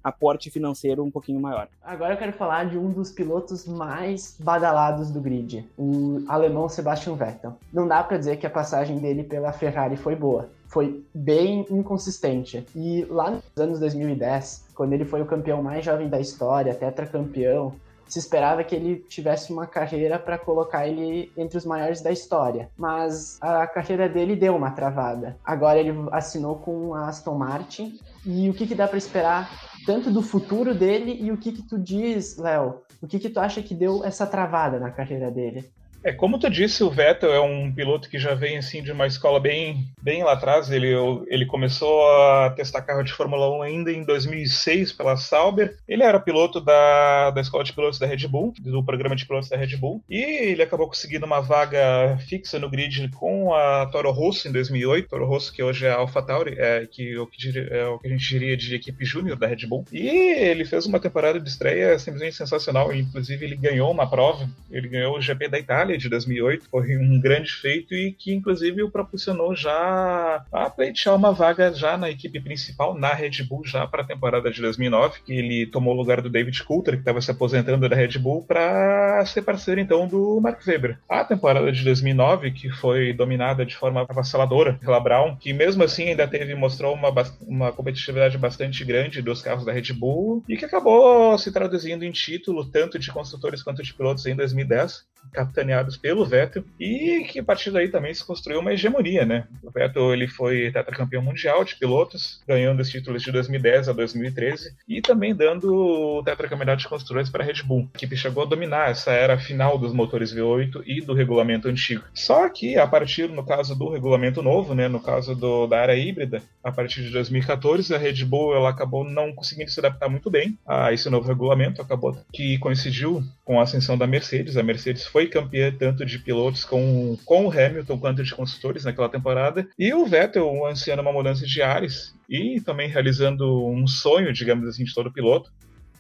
[0.06, 1.68] aporte financeiro um pouquinho maior.
[1.84, 7.16] Agora eu quero falar de um dos pilotos mais badalados do grid, o alemão Sebastian
[7.16, 7.58] Vettel.
[7.74, 10.48] Não dá para dizer que a passagem dele pela Ferrari foi boa.
[10.68, 12.64] Foi bem inconsistente.
[12.76, 17.74] E lá nos anos 2010, quando ele foi o campeão mais jovem da história, tetracampeão,
[18.16, 22.70] se esperava que ele tivesse uma carreira para colocar ele entre os maiores da história,
[22.78, 25.36] mas a carreira dele deu uma travada.
[25.44, 29.50] Agora ele assinou com a Aston Martin e o que, que dá para esperar
[29.86, 32.84] tanto do futuro dele e o que que tu diz, Léo?
[33.02, 35.70] O que que tu acha que deu essa travada na carreira dele?
[36.06, 39.08] É, como tu disse, o Vettel é um piloto que já vem assim de uma
[39.08, 40.70] escola bem, bem lá atrás.
[40.70, 40.94] Ele,
[41.26, 45.76] ele começou a testar carro de Fórmula 1 ainda em 2006 pela Sauber.
[45.88, 49.50] Ele era piloto da, da escola de pilotos da Red Bull, do programa de pilotos
[49.50, 54.12] da Red Bull, e ele acabou conseguindo uma vaga fixa no grid com a Toro
[54.12, 55.10] Rosso em 2008.
[55.10, 58.12] Toro Rosso que hoje é a AlphaTauri, é, que, o que é o que a
[58.12, 59.84] gente diria de equipe júnior da Red Bull.
[59.92, 62.94] E ele fez uma temporada de estreia simplesmente sensacional.
[62.94, 67.20] Inclusive ele ganhou uma prova, ele ganhou o GP da Itália de 2008 foi um
[67.20, 72.40] grande feito e que inclusive o propulsionou já a pleitear uma vaga já na equipe
[72.40, 76.22] principal, na Red Bull, já para a temporada de 2009, que ele tomou o lugar
[76.22, 80.40] do David Coulter, que estava se aposentando da Red Bull, para ser parceiro então do
[80.42, 80.98] Mark Webber.
[81.10, 86.10] A temporada de 2009, que foi dominada de forma avassaladora pela Brown, que mesmo assim
[86.10, 90.66] ainda teve mostrou uma, uma competitividade bastante grande dos carros da Red Bull e que
[90.66, 96.26] acabou se traduzindo em título tanto de construtores quanto de pilotos em 2010 capitaneados pelo
[96.26, 99.48] Vettel e que a partir daí também se construiu uma hegemonia, né?
[99.64, 104.74] O Vettel ele foi tetracampeão mundial de pilotos, ganhando os títulos de 2010 a 2013
[104.88, 107.90] e também dando o tetracampeonato de construtores para a Red Bull.
[107.94, 112.04] A equipe chegou a dominar essa era final dos motores V8 e do regulamento antigo.
[112.14, 115.96] Só que a partir, no caso do regulamento novo, né, no caso do, da área
[115.96, 120.30] híbrida, a partir de 2014 a Red Bull ela acabou não conseguindo se adaptar muito
[120.30, 124.58] bem a esse novo regulamento, acabou que coincidiu com a ascensão da Mercedes.
[124.58, 129.08] A Mercedes foi campeã tanto de pilotos com, com o Hamilton quanto de construtores naquela
[129.08, 129.66] temporada.
[129.80, 134.84] E o Vettel ansiando uma mudança de ares e também realizando um sonho, digamos assim,
[134.84, 135.54] de todo piloto.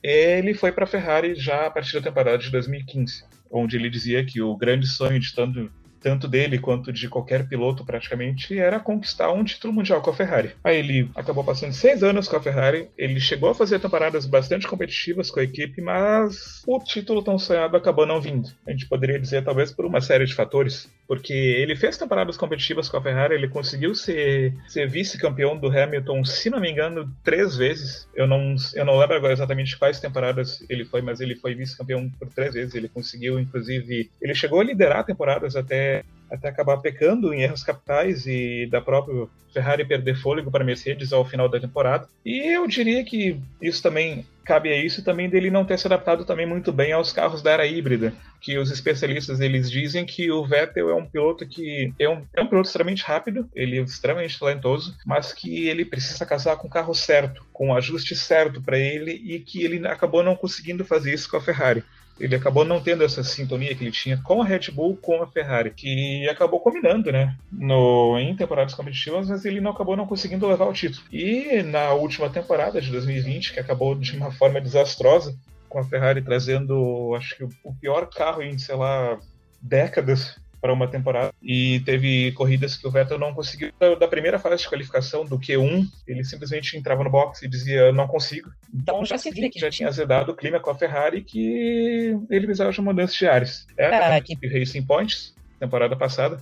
[0.04, 4.26] Ele foi para a Ferrari já a partir da temporada de 2015, onde ele dizia
[4.26, 5.72] que o grande sonho de tanto
[6.06, 10.52] tanto dele quanto de qualquer piloto praticamente, era conquistar um título mundial com a Ferrari.
[10.64, 14.68] Aí ele acabou passando seis anos com a Ferrari, ele chegou a fazer temporadas bastante
[14.68, 18.52] competitivas com a equipe, mas o título tão sonhado acabou não vindo.
[18.68, 22.90] A gente poderia dizer talvez por uma série de fatores, porque ele fez temporadas competitivas
[22.90, 27.56] com a Ferrari, ele conseguiu ser, ser vice-campeão do Hamilton, se não me engano, três
[27.56, 28.08] vezes.
[28.16, 32.10] Eu não, eu não lembro agora exatamente quais temporadas ele foi, mas ele foi vice-campeão
[32.20, 32.74] por três vezes.
[32.74, 38.26] Ele conseguiu, inclusive, ele chegou a liderar temporadas até até acabar pecando em erros capitais
[38.26, 42.08] e da própria Ferrari perder fôlego para Mercedes ao final da temporada.
[42.26, 46.24] E eu diria que isso também cabe a isso também dele não ter se adaptado
[46.24, 50.46] também muito bem aos carros da era híbrida, que os especialistas eles dizem que o
[50.46, 54.38] Vettel é um piloto que é um, é um piloto extremamente rápido, ele é extremamente
[54.38, 58.78] talentoso, mas que ele precisa casar com o carro certo, com o ajuste certo para
[58.78, 61.84] ele e que ele acabou não conseguindo fazer isso com a Ferrari
[62.20, 65.28] ele acabou não tendo essa sintonia que ele tinha com a Red Bull, com a
[65.28, 70.48] Ferrari, que acabou combinando, né, no, em temporadas competitivas, mas ele não acabou não conseguindo
[70.48, 71.06] levar o título.
[71.12, 75.36] E na última temporada de 2020, que acabou de uma forma desastrosa,
[75.68, 79.20] com a Ferrari trazendo, acho que o pior carro em, sei lá,
[79.62, 81.34] décadas para uma temporada.
[81.42, 83.72] E teve corridas que o Vettel não conseguiu.
[84.00, 88.08] Da primeira fase de qualificação, do Q1, ele simplesmente entrava no box e dizia: Não
[88.08, 88.50] consigo.
[88.74, 92.82] Então já, que já tinha azedado o clima com a Ferrari que ele precisava de
[92.82, 93.68] mudança de ares.
[93.78, 96.40] Era a equipe Racing Points, temporada passada.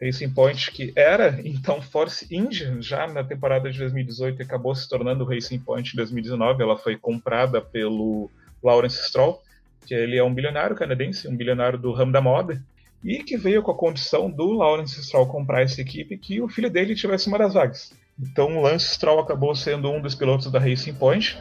[0.00, 4.88] Racing Point, que era então Force India já na temporada de 2018 e acabou se
[4.88, 6.62] tornando Racing Point em 2019.
[6.62, 8.30] Ela foi comprada pelo
[8.62, 9.40] Lawrence Stroll,
[9.86, 12.60] que ele é um bilionário canadense, um bilionário do ramo da moda,
[13.04, 16.70] e que veio com a condição do Lawrence Stroll comprar essa equipe que o filho
[16.70, 17.92] dele tivesse uma das vagas.
[18.18, 21.36] Então, o Lance Stroll acabou sendo um dos pilotos da Racing Point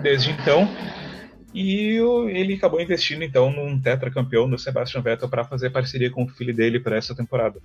[0.00, 0.68] desde então,
[1.52, 1.98] e
[2.30, 6.54] ele acabou investindo então num tetracampeão no Sebastian Vettel para fazer parceria com o filho
[6.54, 7.60] dele para essa temporada.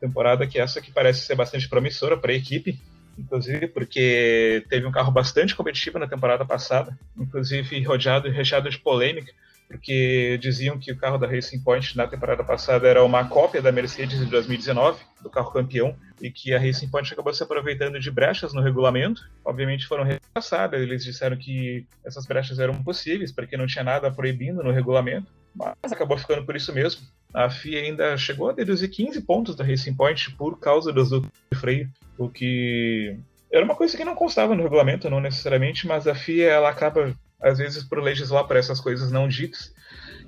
[0.00, 2.78] Temporada que essa que parece ser bastante promissora para a equipe,
[3.18, 8.78] inclusive porque teve um carro bastante competitivo na temporada passada, inclusive rodeado e recheado de
[8.78, 9.32] polêmica,
[9.68, 13.72] porque diziam que o carro da Racing Point na temporada passada era uma cópia da
[13.72, 18.10] Mercedes de 2019, do carro campeão, e que a Racing Point acabou se aproveitando de
[18.10, 19.22] brechas no regulamento.
[19.44, 24.62] Obviamente foram repassadas, eles disseram que essas brechas eram possíveis, porque não tinha nada proibindo
[24.62, 27.02] no regulamento, mas acabou ficando por isso mesmo.
[27.34, 31.30] A FIA ainda chegou a deduzir 15 pontos da Racing Point por causa dos dutos
[31.52, 33.18] de freio, o que
[33.52, 37.14] era uma coisa que não constava no regulamento, não necessariamente, mas a FIA ela acaba
[37.40, 39.74] às vezes por legislar para essas coisas não ditas.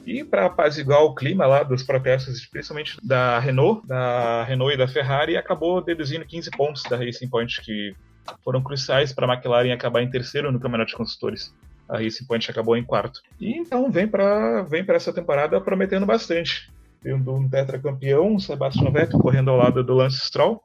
[0.07, 4.89] E para apaziguar o clima lá dos protestos, principalmente da Renault, da Renault e da
[4.89, 7.95] Ferrari, acabou deduzindo 15 pontos da Racing Point que
[8.43, 11.55] foram cruciais para a McLaren acabar em terceiro no Campeonato de Construtores.
[11.89, 13.21] A Racing Point acabou em quarto.
[13.41, 16.71] E então vem para vem essa temporada prometendo bastante.
[17.03, 20.63] Tendo um tetracampeão, Sebastian Vettel correndo ao lado do Lance Stroll,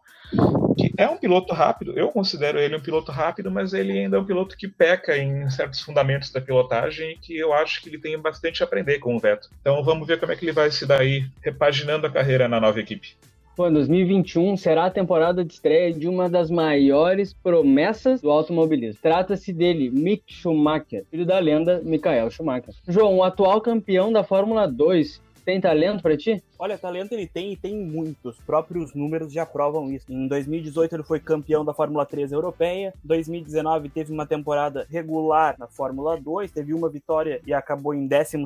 [0.77, 4.19] que é um piloto rápido, eu considero ele um piloto rápido, mas ele ainda é
[4.19, 7.99] um piloto que peca em certos fundamentos da pilotagem e que eu acho que ele
[7.99, 9.49] tem bastante a aprender com o Vettel.
[9.61, 12.59] Então vamos ver como é que ele vai se dar aí, repaginando a carreira na
[12.59, 13.15] nova equipe.
[13.55, 18.99] Pô, 2021 será a temporada de estreia de uma das maiores promessas do automobilismo.
[18.99, 22.73] Trata-se dele, Mick Schumacher, filho da lenda Michael Schumacher.
[22.87, 26.43] João, o atual campeão da Fórmula 2, tem talento para ti?
[26.57, 28.37] Olha, talento ele tem e tem muitos.
[28.37, 30.11] Os próprios números já provam isso.
[30.11, 32.93] Em 2018 ele foi campeão da Fórmula 3 europeia.
[33.03, 38.37] 2019 teve uma temporada regular na Fórmula 2, teve uma vitória e acabou em 12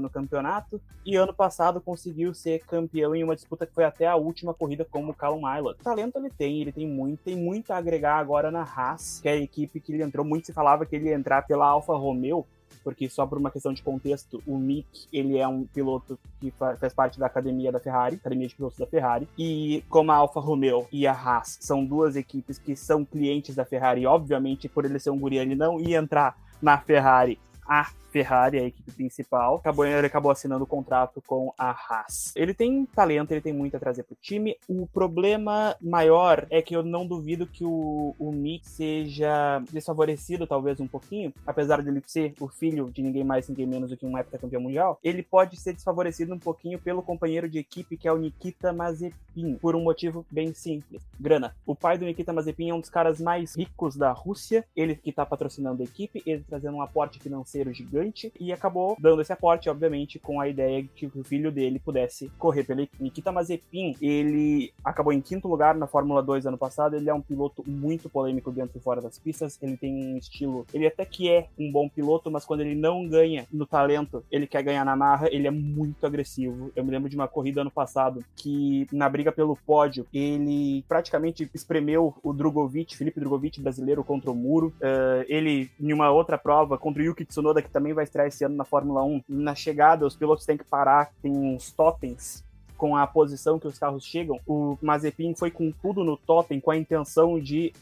[0.00, 0.80] no campeonato.
[1.04, 4.86] E ano passado conseguiu ser campeão em uma disputa que foi até a última corrida
[4.88, 5.78] como Callum Island.
[5.82, 9.32] Talento ele tem, ele tem muito, tem muito a agregar agora na Haas, que é
[9.32, 10.24] a equipe que ele entrou.
[10.24, 12.46] Muito se falava que ele ia entrar pela Alfa Romeo,
[12.84, 16.92] porque só por uma questão de contexto, o Mick, ele é um piloto que faz
[16.92, 20.86] parte da academia da Ferrari, academia de pilotos da Ferrari, e como a Alfa Romeo
[20.92, 25.10] e a Haas são duas equipes que são clientes da Ferrari, obviamente por ele ser
[25.10, 30.06] um guri, ele não ia entrar na Ferrari a Ferrari, a equipe principal, acabou, ele
[30.06, 32.32] acabou assinando o contrato com a Haas.
[32.36, 34.56] Ele tem talento, ele tem muito a trazer pro time.
[34.68, 40.78] O problema maior é que eu não duvido que o, o Mick seja desfavorecido, talvez
[40.78, 44.06] um pouquinho, apesar de ele ser o filho de ninguém mais, ninguém menos do que
[44.06, 45.00] um campeão mundial.
[45.02, 49.56] Ele pode ser desfavorecido um pouquinho pelo companheiro de equipe que é o Nikita Mazepin,
[49.60, 51.56] por um motivo bem simples: grana.
[51.66, 55.10] O pai do Nikita Mazepin é um dos caras mais ricos da Rússia, ele que
[55.10, 59.32] tá patrocinando a equipe, ele trazendo um aporte financeiro parceiro gigante e acabou dando esse
[59.32, 62.84] aporte, obviamente, com a ideia de que o filho dele pudesse correr pela.
[62.98, 67.20] Nikita Mazepin, ele acabou em quinto lugar na Fórmula 2 ano passado, ele é um
[67.20, 71.30] piloto muito polêmico dentro e fora das pistas, ele tem um estilo, ele até que
[71.30, 74.96] é um bom piloto, mas quando ele não ganha no talento, ele quer ganhar na
[74.96, 76.72] marra, ele é muito agressivo.
[76.74, 81.48] Eu me lembro de uma corrida ano passado que na briga pelo pódio, ele praticamente
[81.54, 84.74] espremeu o Drogovic, Felipe Drogovic brasileiro contra o muro.
[84.80, 88.44] Uh, ele em uma outra prova contra o Yuki Tsunoda que também vai estrear esse
[88.44, 92.44] ano na Fórmula 1, na chegada os pilotos têm que parar, tem uns totens
[92.76, 96.70] com a posição que os carros chegam, o Mazepin foi com tudo no totem com
[96.70, 97.72] a intenção de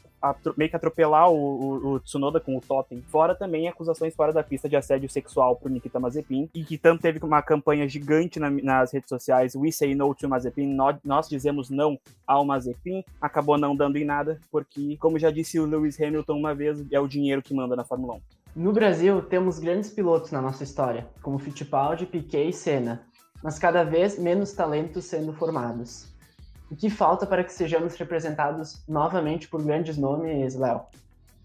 [0.57, 3.03] meio que atropelar o, o, o, Tsunoda com o totem.
[3.09, 7.03] Fora também acusações fora da pista de assédio sexual pro Nikita Mazepin, e que tanto
[7.03, 11.29] teve uma campanha gigante na, nas redes sociais, We Say No to Mazepin, nós, nós,
[11.29, 16.01] dizemos não ao Mazepin, acabou não dando em nada, porque, como já disse o Lewis
[16.01, 18.20] Hamilton uma vez, é o dinheiro que manda na Fórmula 1.
[18.55, 23.07] No Brasil, temos grandes pilotos na nossa história, como Fittipaldi, Piquet e Senna,
[23.43, 26.07] mas cada vez menos talentos sendo formados.
[26.71, 30.83] O que falta para que sejamos representados novamente por grandes nomes, Léo?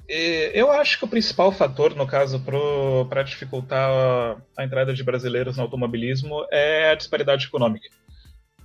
[0.07, 2.41] Eu acho que o principal fator, no caso,
[3.09, 7.89] para dificultar a entrada de brasileiros no automobilismo é a disparidade econômica.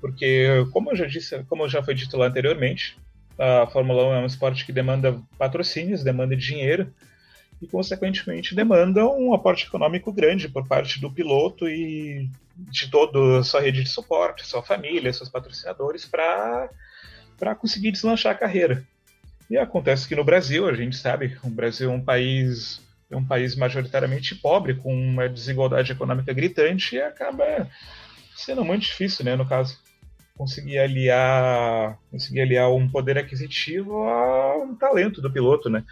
[0.01, 2.99] Porque, como já disse, como já foi dito lá anteriormente,
[3.39, 6.93] a Fórmula 1 é um esporte que demanda patrocínios, demanda dinheiro,
[7.63, 13.45] e, consequentemente, demanda um aporte econômico grande por parte do piloto e de toda a
[13.45, 16.69] sua rede de suporte, sua família, seus patrocinadores, para
[17.59, 18.85] conseguir deslanchar a carreira.
[19.49, 23.25] E acontece que no Brasil, a gente sabe, o Brasil é um país é um
[23.25, 27.69] país majoritariamente pobre, com uma desigualdade econômica gritante, e acaba
[28.35, 29.79] sendo muito difícil, né, no caso,
[30.35, 35.85] conseguir aliar, conseguir aliar um poder aquisitivo a um talento do piloto, né?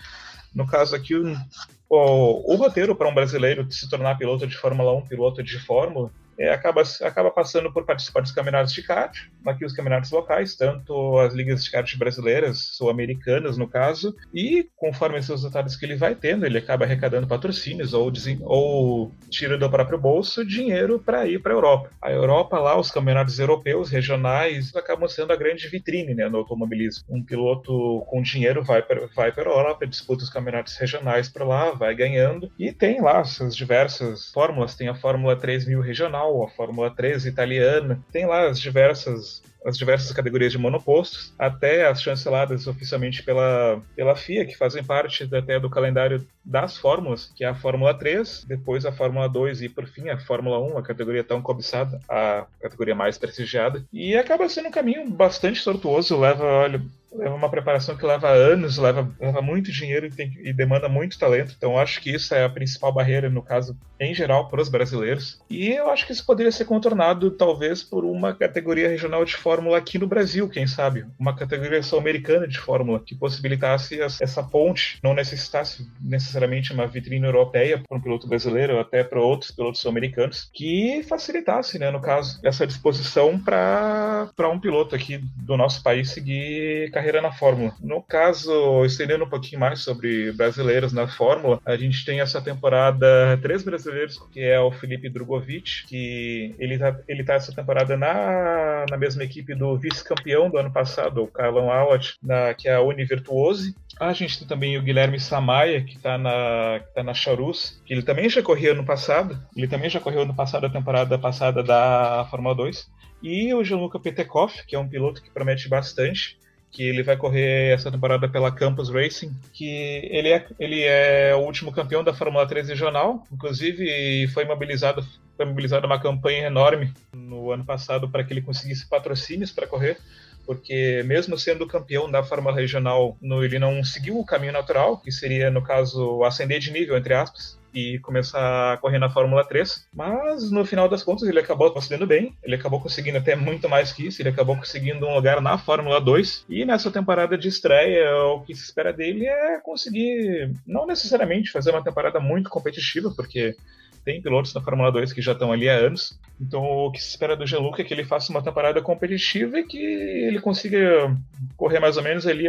[0.54, 5.06] No caso aqui, o, o, roteiro para um brasileiro se tornar piloto de Fórmula 1,
[5.06, 6.10] piloto de Fórmula,
[6.40, 9.14] é, acaba, acaba passando por participar dos campeonatos de kart,
[9.46, 15.18] aqui os campeonatos locais, tanto as ligas de kart brasileiras, sul-americanas no caso, e conforme
[15.18, 18.10] os resultados que ele vai tendo, ele acaba arrecadando patrocínios ou,
[18.42, 21.90] ou tira do próprio bolso dinheiro para ir para a Europa.
[22.00, 27.04] A Europa lá, os campeonatos europeus, regionais, acabam sendo a grande vitrine né, no automobilismo.
[27.10, 31.72] Um piloto com dinheiro vai para vai a Europa, disputa os campeonatos regionais para lá,
[31.72, 36.90] vai ganhando, e tem lá suas diversas fórmulas, tem a Fórmula 3000 regional, a Fórmula
[36.90, 43.22] 3 italiana, tem lá as diversas as diversas categorias de monopostos, até as chanceladas oficialmente
[43.22, 47.92] pela, pela FIA, que fazem parte até do calendário das fórmulas, que é a Fórmula
[47.92, 52.00] 3, depois a Fórmula 2 e, por fim, a Fórmula 1, a categoria tão cobiçada,
[52.08, 53.84] a categoria mais prestigiada.
[53.92, 56.80] E acaba sendo um caminho bastante tortuoso, leva, olha,
[57.12, 61.18] leva uma preparação que leva anos, leva, leva muito dinheiro e, tem, e, demanda muito
[61.18, 61.54] talento.
[61.56, 65.40] Então, acho que isso é a principal barreira, no caso, em geral, para os brasileiros.
[65.50, 69.78] E eu acho que isso poderia ser contornado, talvez, por uma categoria regional de Fórmula
[69.78, 71.04] aqui no Brasil, quem sabe?
[71.18, 77.82] Uma categoria sul-americana de Fórmula, que possibilitasse essa ponte, não necessitasse necessariamente uma vitrine europeia
[77.86, 82.38] para um piloto brasileiro, ou até para outros pilotos sul-americanos, que facilitasse, né, no caso,
[82.42, 87.74] essa disposição para um piloto aqui do nosso país seguir carreira na Fórmula.
[87.80, 93.38] No caso, estendendo um pouquinho mais sobre brasileiros na Fórmula, a gente tem essa temporada
[93.40, 98.84] três brasileiros, que é o Felipe Drogovic, que ele tá, ele tá essa temporada na,
[98.90, 102.16] na mesma equipe do vice-campeão do ano passado, o Carlão Awat,
[102.58, 103.74] que é a Univirtuose.
[103.98, 107.94] A gente tem também o Guilherme Samaia, que está na, que tá na Charus, que
[107.94, 109.40] ele também já correu no passado.
[109.56, 112.90] Ele também já correu no passado, a temporada passada da Fórmula 2.
[113.22, 116.38] E o Gianluca Petekoff, que é um piloto que promete bastante
[116.70, 121.40] que ele vai correr essa temporada pela Campus Racing, que ele é, ele é o
[121.40, 125.04] último campeão da Fórmula 3 regional, inclusive foi mobilizado
[125.36, 129.96] foi mobilizada uma campanha enorme no ano passado para que ele conseguisse patrocínios para correr,
[130.44, 135.10] porque mesmo sendo campeão da Fórmula Regional, no, ele não seguiu o caminho natural, que
[135.10, 139.86] seria, no caso, ascender de nível, entre aspas, e começar a correr na Fórmula 3.
[139.94, 143.92] Mas no final das contas ele acabou conseguindo bem, ele acabou conseguindo até muito mais
[143.92, 146.46] que isso, ele acabou conseguindo um lugar na Fórmula 2.
[146.48, 151.70] E nessa temporada de estreia, o que se espera dele é conseguir, não necessariamente fazer
[151.70, 153.56] uma temporada muito competitiva, porque
[154.04, 156.18] tem pilotos na Fórmula 2 que já estão ali há anos.
[156.40, 159.66] Então o que se espera do Geluca é que ele faça uma temporada competitiva e
[159.66, 161.14] que ele consiga
[161.56, 162.48] correr mais ou menos ali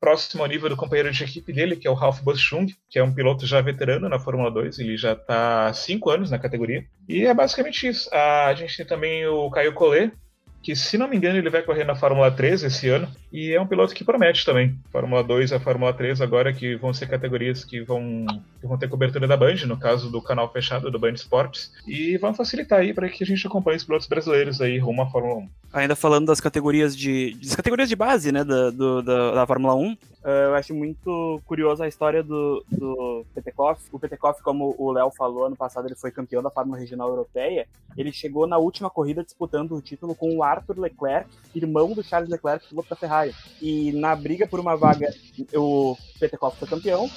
[0.00, 3.04] próximo ao nível do companheiro de equipe dele, que é o Ralf Boschung, que é
[3.04, 6.84] um piloto já veterano na Fórmula 2, ele já está há cinco anos na categoria.
[7.08, 8.12] E é basicamente isso.
[8.12, 10.12] A gente tem também o Caio Collet,
[10.62, 13.60] que se não me engano ele vai correr na Fórmula 3 esse ano, e é
[13.60, 14.76] um piloto que promete também.
[14.92, 18.26] Fórmula 2 e a Fórmula 3 agora que vão ser categorias que vão,
[18.60, 22.16] que vão ter cobertura da Band, no caso do canal fechado do Band Esportes, e
[22.18, 25.36] vão facilitar aí para que a gente acompanhe os pilotos brasileiros aí rumo à Fórmula
[25.36, 25.48] 1.
[25.72, 29.74] Ainda falando das categorias de, das categorias de base, né, da, do, da, da Fórmula
[29.74, 33.82] 1, Uh, eu acho muito curiosa a história do, do Petekoff.
[33.90, 37.66] O Petekoff, como o Léo falou, ano passado ele foi campeão da Fórmula Regional Europeia.
[37.96, 42.28] Ele chegou na última corrida disputando o título com o Arthur Leclerc, irmão do Charles
[42.28, 43.34] Leclerc, piloto da Ferrari.
[43.62, 45.12] E na briga por uma vaga,
[45.54, 47.08] o Petekoff foi campeão.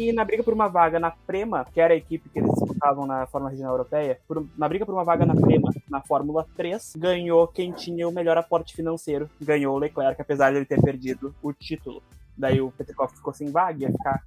[0.00, 3.06] E na briga por uma vaga na Prema, que era a equipe que eles disputavam
[3.06, 6.94] na Fórmula Regional Europeia, por, na briga por uma vaga na Prema, na Fórmula 3,
[6.96, 9.28] ganhou quem tinha o melhor aporte financeiro.
[9.38, 12.02] Ganhou o Leclerc, apesar de ele ter perdido o título.
[12.34, 14.22] Daí o Petekoff ficou sem vaga, ia ficar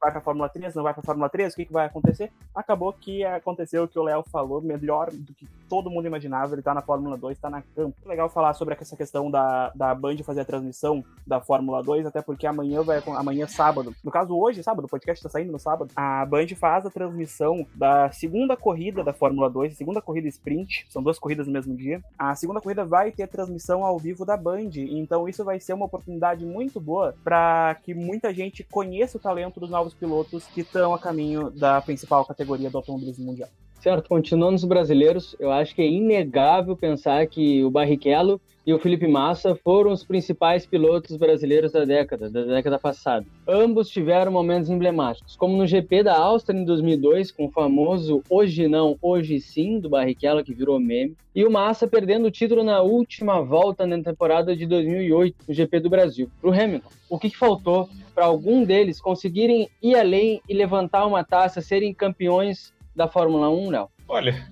[0.00, 2.32] vai para a Fórmula 3, não vai para Fórmula 3, o que, que vai acontecer?
[2.54, 6.60] Acabou que aconteceu o que o Léo falou, melhor do que todo mundo imaginava, ele
[6.60, 7.96] está na Fórmula 2, está na campo.
[8.06, 12.22] Legal falar sobre essa questão da, da Band fazer a transmissão da Fórmula 2, até
[12.22, 15.92] porque amanhã vai amanhã sábado, no caso hoje, sábado, o podcast está saindo no sábado,
[15.94, 21.02] a Band faz a transmissão da segunda corrida da Fórmula 2, segunda corrida sprint, são
[21.02, 22.02] duas corridas no mesmo dia.
[22.18, 25.86] A segunda corrida vai ter transmissão ao vivo da Band, então isso vai ser uma
[25.86, 30.60] oportunidade muito boa para que muita gente conheça o talento talento dos novos pilotos que
[30.60, 33.48] estão a caminho da principal categoria do automobilismo mundial.
[33.80, 38.38] Certo, continuando os brasileiros, eu acho que é inegável pensar que o Barrichello
[38.70, 43.26] e o Felipe Massa foram os principais pilotos brasileiros da década, da década passada.
[43.44, 48.68] Ambos tiveram momentos emblemáticos, como no GP da Áustria em 2002, com o famoso hoje
[48.68, 52.80] não, hoje sim do Barrichello que virou meme, e o Massa perdendo o título na
[52.80, 56.90] última volta na temporada de 2008 no GP do Brasil para o Hamilton.
[57.08, 61.92] O que, que faltou para algum deles conseguirem ir além e levantar uma taça, serem
[61.92, 63.88] campeões da Fórmula 1, Léo?
[64.06, 64.48] Olha,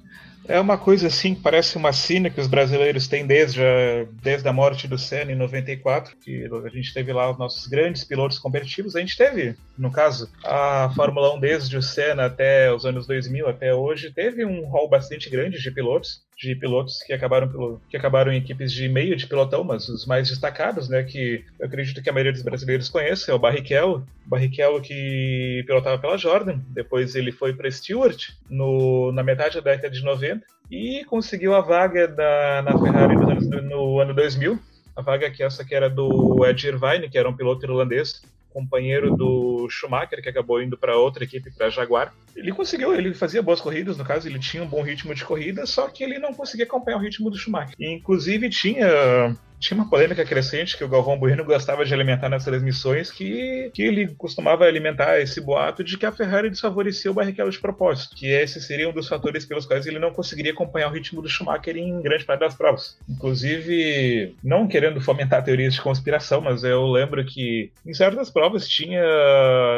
[0.49, 4.53] é uma coisa assim parece uma sina que os brasileiros têm desde a, desde a
[4.53, 8.97] morte do Senna em 94, que a gente teve lá os nossos grandes pilotos competitivos.
[8.97, 13.47] A gente teve, no caso, a Fórmula 1 desde o Senna até os anos 2000,
[13.47, 17.97] até hoje, teve um rol bastante grande de pilotos de pilotos que acabaram pelo, que
[17.97, 22.01] acabaram em equipes de meio de pilotão, mas os mais destacados, né, que eu acredito
[22.01, 27.17] que a maioria dos brasileiros conhece, é o Barrichello, Barrichello que pilotava pela Jordan, depois
[27.17, 32.07] ele foi para Stewart no, na metade da década de 90 e conseguiu a vaga
[32.07, 34.59] da, na Ferrari no, no ano 2000,
[34.95, 39.17] a vaga que essa que era do Ed Irvine, que era um piloto irlandês, companheiro
[39.17, 42.15] do Schumacher, que acabou indo para outra equipe, para Jaguar.
[42.35, 45.67] Ele conseguiu, ele fazia boas corridas, no caso, ele tinha um bom ritmo de corrida,
[45.67, 47.75] só que ele não conseguia acompanhar o ritmo do Schumacher.
[47.79, 52.45] E, inclusive, tinha tinha uma polêmica crescente que o Galvão Bueno gostava de alimentar nas
[52.45, 57.51] transmissões, que, que ele costumava alimentar esse boato de que a Ferrari desfavorecia o Barrichello
[57.51, 60.93] de propósito, que esse seria um dos fatores pelos quais ele não conseguiria acompanhar o
[60.93, 62.97] ritmo do Schumacher em grande parte das provas.
[63.09, 69.03] Inclusive, não querendo fomentar teorias de conspiração, mas eu lembro que em certas provas tinha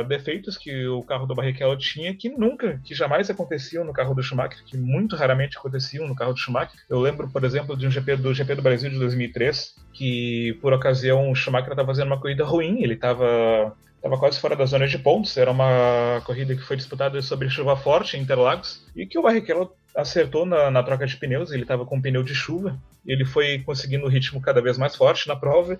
[0.08, 4.22] defeitos que o carro do Barrichello tinha que nunca, que jamais aconteciam no carro do
[4.22, 6.80] Schumacher, que muito raramente aconteciam no carro do Schumacher.
[6.88, 10.72] Eu lembro, por exemplo, de um GP do GP do Brasil de 2003, que por
[10.72, 14.88] ocasião o Schumacher estava fazendo uma corrida ruim, ele estava estava quase fora da zona
[14.88, 19.18] de pontos, era uma corrida que foi disputada sobre chuva forte em Interlagos, e que
[19.18, 22.78] o Barrichello acertou na, na troca de pneus, ele estava com um pneu de chuva,
[23.06, 25.78] ele foi conseguindo um ritmo cada vez mais forte na prova,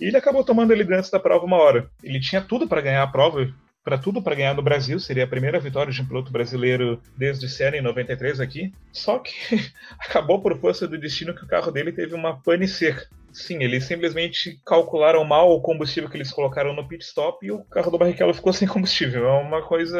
[0.00, 1.90] e ele acabou tomando a liderança da prova uma hora.
[2.02, 3.52] Ele tinha tudo para ganhar a prova,
[3.84, 7.48] para tudo para ganhar no Brasil, seria a primeira vitória de um piloto brasileiro desde
[7.48, 9.32] Senna em 93 aqui, só que
[9.98, 13.06] acabou por força do destino que o carro dele teve uma pane seca.
[13.38, 17.64] Sim, eles simplesmente calcularam mal o combustível que eles colocaram no pit stop e o
[17.64, 19.26] carro do Barrichello ficou sem combustível.
[19.26, 19.98] É uma coisa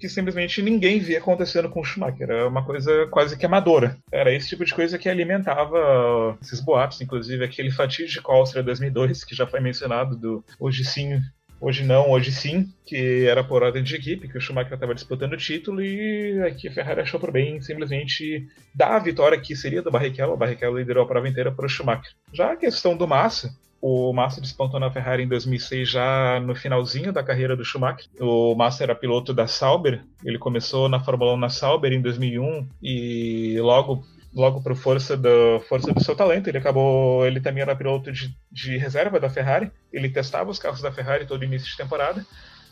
[0.00, 2.30] que simplesmente ninguém via acontecendo com o Schumacher.
[2.30, 3.98] É uma coisa quase que amadora.
[4.10, 9.34] Era esse tipo de coisa que alimentava esses boatos, inclusive aquele fatídico Áustria 2002, que
[9.34, 10.44] já foi mencionado, do
[10.84, 11.20] sim
[11.60, 15.32] Hoje não, hoje sim, que era por ordem de equipe, que o Schumacher estava disputando
[15.32, 19.82] o título e aqui a Ferrari achou por bem simplesmente dar a vitória que seria
[19.82, 20.34] do Barrichello.
[20.34, 22.12] O Barrichello liderou a prova inteira para o Schumacher.
[22.32, 27.12] Já a questão do Massa, o Massa despontou na Ferrari em 2006 já no finalzinho
[27.12, 28.06] da carreira do Schumacher.
[28.20, 32.68] O Massa era piloto da Sauber, ele começou na Fórmula 1 na Sauber em 2001
[32.80, 34.04] e logo
[34.38, 36.48] logo por força do, força do seu talento.
[36.48, 39.70] Ele acabou, ele também era piloto de, de reserva da Ferrari.
[39.92, 42.24] Ele testava os carros da Ferrari todo início de temporada,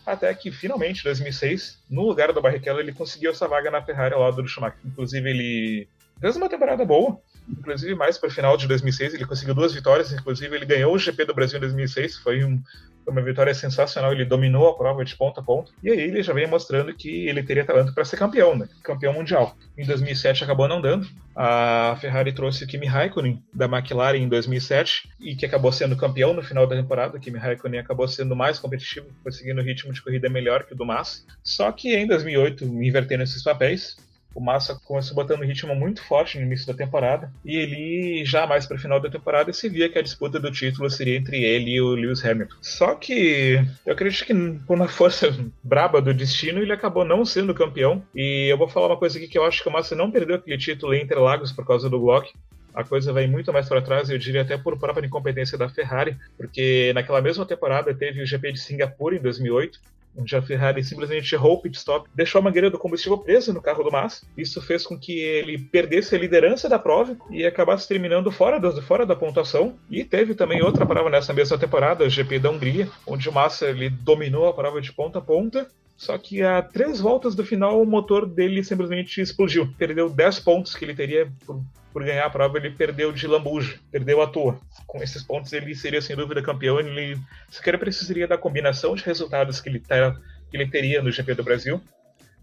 [0.07, 4.14] até que finalmente, em 2006, no lugar do Barrichello, ele conseguiu essa vaga na Ferrari
[4.14, 4.79] ao lado do Schumacher.
[4.85, 5.89] Inclusive, ele
[6.21, 7.21] fez uma temporada boa.
[7.49, 10.99] inclusive mais para o final de 2006, ele conseguiu duas vitórias, inclusive ele ganhou o
[10.99, 12.62] GP do Brasil em 2006, foi um,
[13.07, 16.32] uma vitória sensacional, ele dominou a prova de ponta a ponta, e aí ele já
[16.32, 18.68] vem mostrando que ele teria talento para ser campeão, né?
[18.82, 19.57] campeão mundial.
[19.76, 25.09] Em 2007 acabou não dando, a Ferrari trouxe o Kimi Raikkonen da McLaren em 2007
[25.20, 27.16] e que acabou sendo campeão no final da temporada.
[27.16, 30.76] O Kimi Raikkonen acabou sendo mais competitivo, conseguindo um ritmo de corrida melhor que o
[30.76, 31.24] do Massa.
[31.44, 33.96] Só que em 2008, invertendo esses papéis,
[34.37, 38.47] o Massa começou botando um ritmo muito forte no início da temporada e ele já
[38.47, 41.43] mais para o final da temporada se via que a disputa do título seria entre
[41.43, 42.57] ele e o Lewis Hamilton.
[42.61, 44.34] Só que eu acredito que
[44.66, 45.34] por uma força
[45.64, 49.26] braba do destino ele acabou não sendo campeão e eu vou falar uma coisa aqui
[49.26, 51.99] que eu acho que o Massa não perdeu aquele título em Interlagos por causa do
[51.99, 52.34] Glock
[52.74, 56.14] a coisa vai muito mais para trás, eu diria até por própria incompetência da Ferrari,
[56.37, 59.80] porque naquela mesma temporada teve o GP de Singapura em 2008,
[60.17, 63.62] onde a Ferrari simplesmente errou o pit stop, deixou a mangueira do combustível presa no
[63.62, 64.27] carro do Massa.
[64.37, 68.83] Isso fez com que ele perdesse a liderança da prova e acabasse terminando fora, do,
[68.83, 69.77] fora da pontuação.
[69.91, 73.67] E teve também outra prova nessa mesma temporada, o GP da Hungria, onde o Massa
[73.67, 75.69] ele dominou a prova de ponta a ponta.
[75.97, 79.72] Só que a três voltas do final o motor dele simplesmente explodiu.
[79.78, 81.62] Perdeu 10 pontos que ele teria por
[81.97, 84.61] por ganhar a prova, ele perdeu de lambuja, perdeu à toa.
[84.86, 86.78] Com esses pontos, ele seria sem dúvida campeão.
[86.78, 87.18] Ele
[87.49, 90.14] sequer precisaria da combinação de resultados que ele, ter,
[90.51, 91.80] que ele teria no GP do Brasil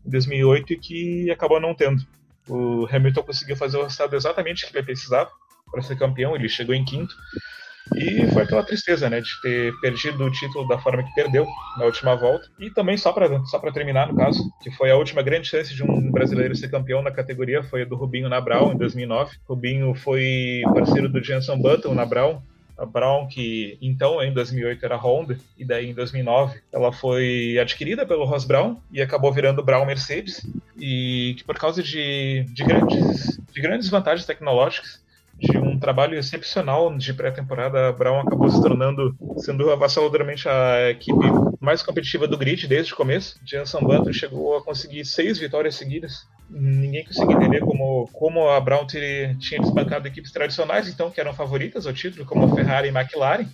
[0.03, 2.03] em 2008 e que acabou não tendo.
[2.49, 5.29] O Hamilton conseguiu fazer o resultado exatamente que ele precisava
[5.71, 7.15] para ser campeão, ele chegou em quinto.
[7.95, 11.45] E foi aquela tristeza, né, de ter perdido o título da forma que perdeu
[11.77, 12.47] na última volta.
[12.59, 15.83] E também, só para só terminar, no caso, que foi a última grande chance de
[15.83, 19.37] um brasileiro ser campeão na categoria, foi a do Rubinho na Brown, em 2009.
[19.47, 22.41] Rubinho foi parceiro do Jenson Button na Brown,
[22.77, 28.05] a Brown, que então em 2008 era Honda, e daí em 2009 ela foi adquirida
[28.05, 30.45] pelo Ross Brown e acabou virando Brown Mercedes,
[30.77, 35.02] e que por causa de, de, grandes, de grandes vantagens tecnológicas
[35.37, 41.25] de um trabalho excepcional de pré-temporada, a Brown acabou se tornando, sendo avassaladoramente a equipe
[41.59, 43.39] mais competitiva do grid desde o começo.
[43.45, 46.27] Jenson Button chegou a conseguir seis vitórias seguidas.
[46.49, 51.87] Ninguém conseguia entender como, como a Brown tinha desbancado equipes tradicionais, então, que eram favoritas
[51.87, 53.47] ao título, como a Ferrari e McLaren.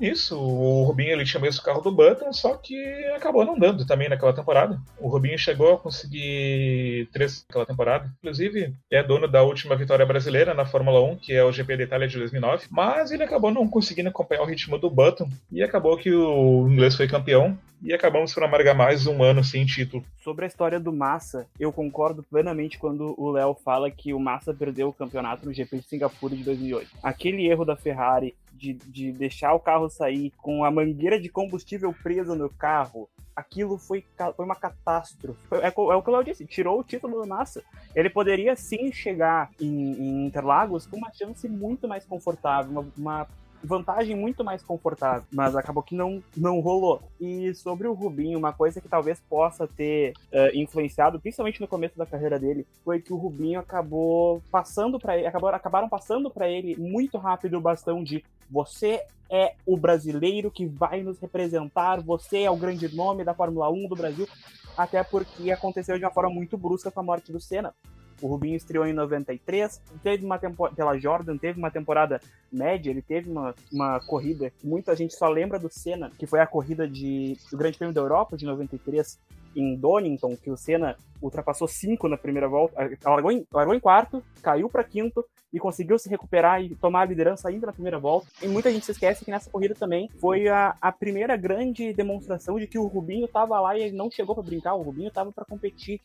[0.00, 3.86] Nisso, o Rubinho ele tinha mesmo o carro do Button, só que acabou não dando
[3.86, 4.80] também naquela temporada.
[4.98, 8.10] O Rubinho chegou a conseguir três naquela temporada.
[8.18, 11.82] Inclusive, é dono da última vitória brasileira na Fórmula 1, que é o GP de
[11.82, 12.66] Itália de 2009.
[12.70, 15.28] Mas ele acabou não conseguindo acompanhar o ritmo do Button.
[15.52, 19.64] E acabou que o inglês foi campeão e acabamos por amargar mais um ano sem
[19.64, 20.04] título.
[20.22, 24.52] Sobre a história do Massa, eu concordo plenamente quando o Léo fala que o Massa
[24.52, 26.90] perdeu o campeonato no GP de Singapura de 2008.
[27.02, 31.94] Aquele erro da Ferrari de, de deixar o carro sair com a mangueira de combustível
[32.02, 34.04] presa no carro, aquilo foi,
[34.36, 35.40] foi uma catástrofe.
[35.52, 37.62] É, é, o que Léo disse, tirou o título do Massa.
[37.94, 43.28] Ele poderia sim chegar em, em Interlagos com uma chance muito mais confortável, uma, uma
[43.62, 47.02] vantagem muito mais confortável, mas acabou que não, não rolou.
[47.20, 51.96] E sobre o Rubinho, uma coisa que talvez possa ter uh, influenciado, principalmente no começo
[51.96, 56.48] da carreira dele, foi que o Rubinho acabou passando para ele, acabou, acabaram passando para
[56.48, 62.42] ele muito rápido o bastão de você é o brasileiro que vai nos representar, você
[62.42, 64.28] é o grande nome da Fórmula 1 do Brasil,
[64.76, 67.72] até porque aconteceu de uma forma muito brusca com a morte do Senna.
[68.20, 72.20] O Rubinho estreou em 93, teve uma temporada pela Jordan, teve uma temporada
[72.52, 76.40] média, ele teve uma, uma corrida que muita gente só lembra do Senna, que foi
[76.40, 79.18] a corrida de, do Grande Prêmio da Europa de 93
[79.56, 84.22] em Donington, que o Senna ultrapassou cinco na primeira volta, largou em, largou em quarto,
[84.42, 88.28] caiu para quinto e conseguiu se recuperar e tomar a liderança ainda na primeira volta.
[88.42, 92.58] E muita gente se esquece que nessa corrida também foi a, a primeira grande demonstração
[92.58, 95.32] de que o Rubinho estava lá e ele não chegou para brincar, o Rubinho estava
[95.32, 96.00] para competir.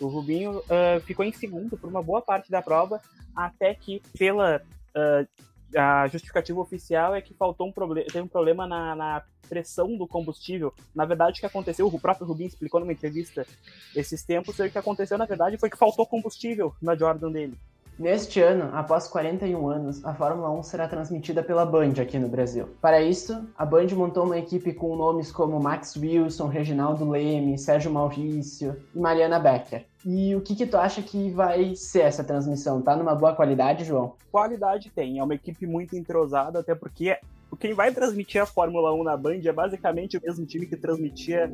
[0.00, 3.00] O Rubinho uh, ficou em segundo por uma boa parte da prova,
[3.36, 4.62] até que pela
[4.96, 5.28] uh,
[5.76, 10.06] a justificativa oficial é que faltou um problema, teve um problema na, na, pressão do
[10.06, 10.72] combustível.
[10.94, 13.44] Na verdade, o que aconteceu, o próprio Rubinho explicou numa entrevista
[13.96, 17.58] esses tempos, o que aconteceu na verdade foi que faltou combustível na Jordan dele.
[17.98, 22.68] Neste ano, após 41 anos, a Fórmula 1 será transmitida pela Band aqui no Brasil.
[22.80, 27.90] Para isso, a Band montou uma equipe com nomes como Max Wilson, Reginaldo Leme, Sérgio
[27.90, 29.84] Maurício e Mariana Becker.
[30.04, 32.80] E o que, que tu acha que vai ser essa transmissão?
[32.80, 34.14] Tá numa boa qualidade, João?
[34.32, 37.18] Qualidade tem, é uma equipe muito entrosada, até porque
[37.58, 41.52] quem vai transmitir a Fórmula 1 na Band é basicamente o mesmo time que transmitia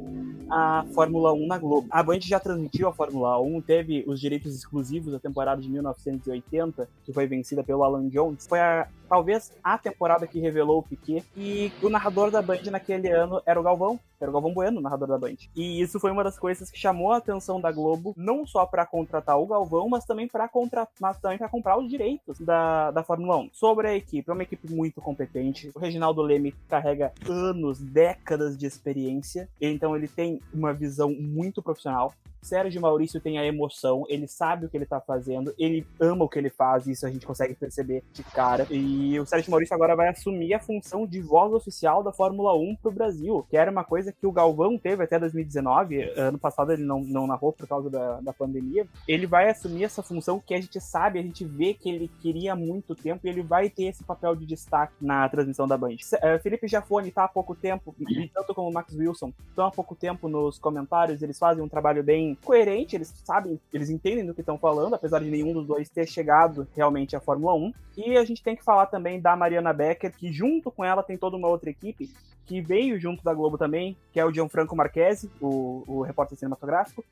[0.49, 1.89] a Fórmula 1 na Globo.
[1.91, 6.89] A Band já transmitiu a Fórmula 1, teve os direitos exclusivos da temporada de 1980,
[7.05, 8.47] que foi vencida pelo Alan Jones.
[8.47, 11.25] Foi a, talvez a temporada que revelou o Piquet.
[11.37, 15.09] E o narrador da Band naquele ano era o Galvão, era o Galvão Bueno, narrador
[15.09, 15.37] da Band.
[15.55, 18.87] E isso foi uma das coisas que chamou a atenção da Globo, não só para
[18.87, 20.87] contratar o Galvão, mas também para contra...
[21.01, 23.51] mas também para comprar os direitos da, da Fórmula 1.
[23.53, 25.71] Sobre a equipe, é uma equipe muito competente.
[25.75, 32.13] O Reginaldo Leme carrega anos, décadas de experiência, então ele tem uma visão muito profissional.
[32.47, 36.29] Sérgio Maurício tem a emoção, ele sabe o que ele tá fazendo, ele ama o
[36.29, 38.67] que ele faz, isso a gente consegue perceber de cara.
[38.71, 42.77] E o Sérgio Maurício agora vai assumir a função de voz oficial da Fórmula 1
[42.77, 46.85] pro Brasil, que era uma coisa que o Galvão teve até 2019, ano passado ele
[46.85, 48.87] não, não narrou por causa da, da pandemia.
[49.09, 52.53] Ele vai assumir essa função que a gente sabe, a gente vê que ele queria
[52.53, 55.97] há muito tempo e ele vai ter esse papel de destaque na transmissão da Band.
[55.97, 59.71] Uh, Felipe Jafone tá há pouco tempo, e tanto como o Max Wilson, estão há
[59.71, 64.35] pouco tempo nos comentários, eles fazem um trabalho bem coerente, eles sabem, eles entendem do
[64.35, 67.73] que estão falando, apesar de nenhum dos dois ter chegado realmente à Fórmula 1.
[67.97, 71.17] E a gente tem que falar também da Mariana Becker, que junto com ela tem
[71.17, 72.11] toda uma outra equipe
[72.47, 77.05] que veio junto da Globo também, que é o Gianfranco Marquesi, o, o repórter cinematográfico,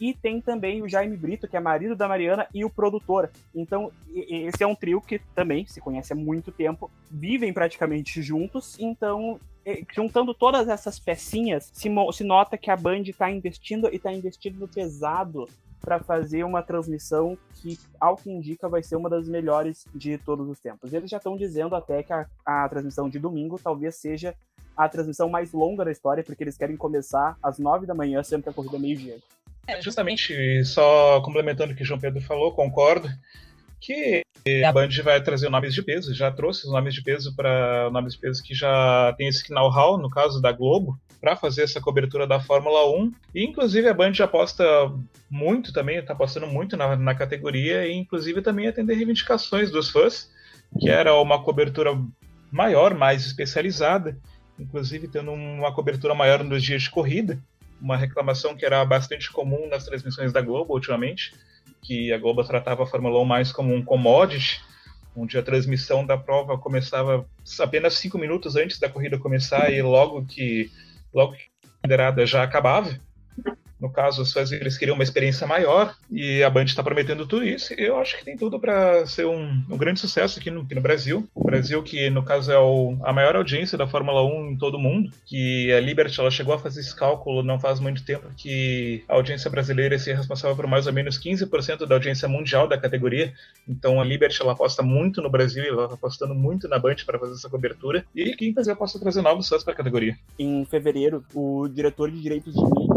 [0.00, 3.30] e tem também o Jaime Brito, que é marido da Mariana e o produtor.
[3.54, 8.76] Então, esse é um trio que também se conhece há muito tempo, vivem praticamente juntos,
[8.80, 9.38] então
[9.94, 14.66] juntando todas essas pecinhas, se, se nota que a Band está investindo e está investindo
[14.66, 15.46] pesado
[15.80, 20.48] para fazer uma transmissão que, ao que indica, vai ser uma das melhores de todos
[20.48, 20.92] os tempos.
[20.92, 24.34] Eles já estão dizendo até que a, a transmissão de domingo talvez seja
[24.76, 28.42] a transmissão mais longa da história, porque eles querem começar às nove da manhã, sendo
[28.42, 29.18] que a corrida é meio-dia.
[29.66, 33.08] É, justamente, só complementando o que o João Pedro falou, concordo
[33.80, 34.22] que
[34.64, 38.14] a Band vai trazer nomes de peso, já trouxe os nomes de peso para nomes
[38.14, 42.26] de peso que já tem esse know-how, no caso da Globo, para fazer essa cobertura
[42.26, 43.12] da Fórmula 1.
[43.34, 44.64] E inclusive a Band já aposta
[45.30, 50.30] muito também, está apostando muito na, na categoria e inclusive também atender reivindicações dos fãs,
[50.78, 51.98] que era uma cobertura
[52.50, 54.18] maior, mais especializada,
[54.58, 57.38] inclusive tendo uma cobertura maior nos dias de corrida,
[57.80, 61.32] uma reclamação que era bastante comum nas transmissões da Globo ultimamente
[61.82, 64.60] que a Globo tratava a Fórmula 1 mais como um commodity,
[65.16, 67.26] onde a transmissão da prova começava
[67.60, 70.70] apenas cinco minutos antes da corrida começar e logo que
[71.12, 72.98] logo que a liderada já acabava.
[73.80, 77.72] No caso, fãs eles queriam uma experiência maior e a Band está prometendo tudo isso.
[77.72, 80.74] E eu acho que tem tudo para ser um, um, grande sucesso aqui no, aqui
[80.74, 81.28] no, Brasil.
[81.34, 84.76] O Brasil, que no caso é o, a maior audiência da Fórmula 1 em todo
[84.76, 88.28] o mundo, que a Liberty ela chegou a fazer esse cálculo não faz muito tempo
[88.36, 92.76] que a audiência brasileira é responsável por mais ou menos 15% da audiência mundial da
[92.76, 93.32] categoria.
[93.68, 97.18] Então a Liberty ela aposta muito no Brasil, ela está apostando muito na Band para
[97.18, 98.04] fazer essa cobertura.
[98.14, 100.18] E quem quiser possa trazer novos fãs para a categoria.
[100.38, 102.89] Em fevereiro, o diretor de direitos de mídia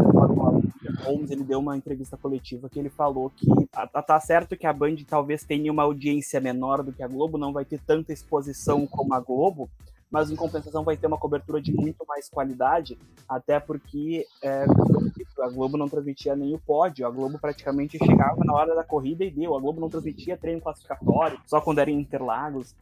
[1.04, 4.72] Holmes ele deu uma entrevista coletiva que ele falou que tá, tá certo que a
[4.72, 8.86] Band talvez tenha uma audiência menor do que a Globo, não vai ter tanta exposição
[8.86, 9.68] como a Globo,
[10.10, 12.96] mas em compensação vai ter uma cobertura de muito mais qualidade,
[13.28, 14.64] até porque é,
[15.40, 19.24] a Globo não transmitia nem o pódio, a Globo praticamente chegava na hora da corrida
[19.24, 22.76] e deu, a Globo não transmitia treino classificatório, só quando era em Interlagos,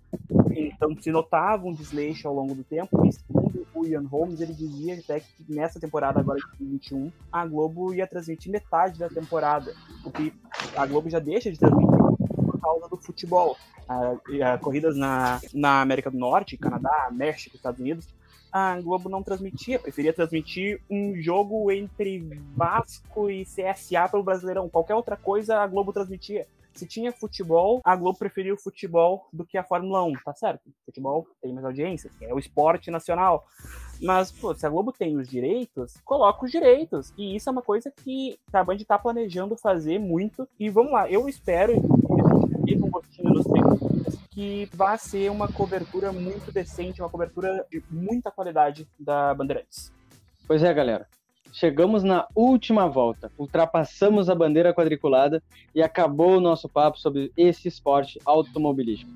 [0.51, 3.42] então se notava um desleixo ao longo do tempo, segundo
[3.75, 8.07] o Ian Holmes, ele dizia até que nessa temporada agora de 2021, a Globo ia
[8.07, 10.33] transmitir metade da temporada, porque
[10.77, 11.99] a Globo já deixa de transmitir
[12.45, 13.57] por causa do futebol
[13.89, 18.09] a, a, corridas na, na América do Norte, Canadá, México, Estados Unidos,
[18.53, 22.21] a Globo não transmitia, preferia transmitir um jogo entre
[22.55, 24.69] Vasco e CSA pelo Brasileirão.
[24.69, 26.47] Qualquer outra coisa a Globo transmitia.
[26.75, 30.71] Se tinha futebol, a Globo preferia o futebol do que a Fórmula 1, tá certo?
[30.85, 33.45] Futebol tem mais audiência, é o esporte nacional.
[34.01, 37.13] Mas, pô, se a Globo tem os direitos, coloca os direitos.
[37.17, 40.49] E isso é uma coisa que a Band tá planejando fazer muito.
[40.59, 41.75] E vamos lá, eu espero
[42.67, 43.47] que um gostinho nos
[44.33, 49.93] que vai ser uma cobertura muito decente, uma cobertura de muita qualidade da Bandeirantes.
[50.47, 51.07] Pois é, galera.
[51.53, 55.43] Chegamos na última volta, ultrapassamos a bandeira quadriculada
[55.75, 59.13] e acabou o nosso papo sobre esse esporte automobilístico.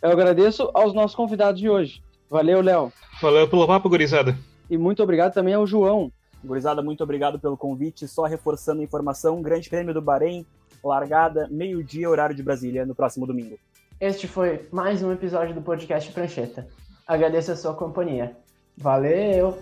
[0.00, 2.00] Eu agradeço aos nossos convidados de hoje.
[2.30, 2.92] Valeu, Léo.
[3.20, 4.38] Valeu pelo papo, gurizada.
[4.70, 6.12] E muito obrigado também ao João.
[6.44, 8.06] Gurizada, muito obrigado pelo convite.
[8.06, 10.46] Só reforçando a informação, Grande Prêmio do Bahrein,
[10.82, 13.58] largada, meio-dia, horário de Brasília, no próximo domingo.
[14.00, 16.68] Este foi mais um episódio do podcast Prancheta.
[17.06, 18.36] Agradeço a sua companhia.
[18.78, 19.58] Valeu!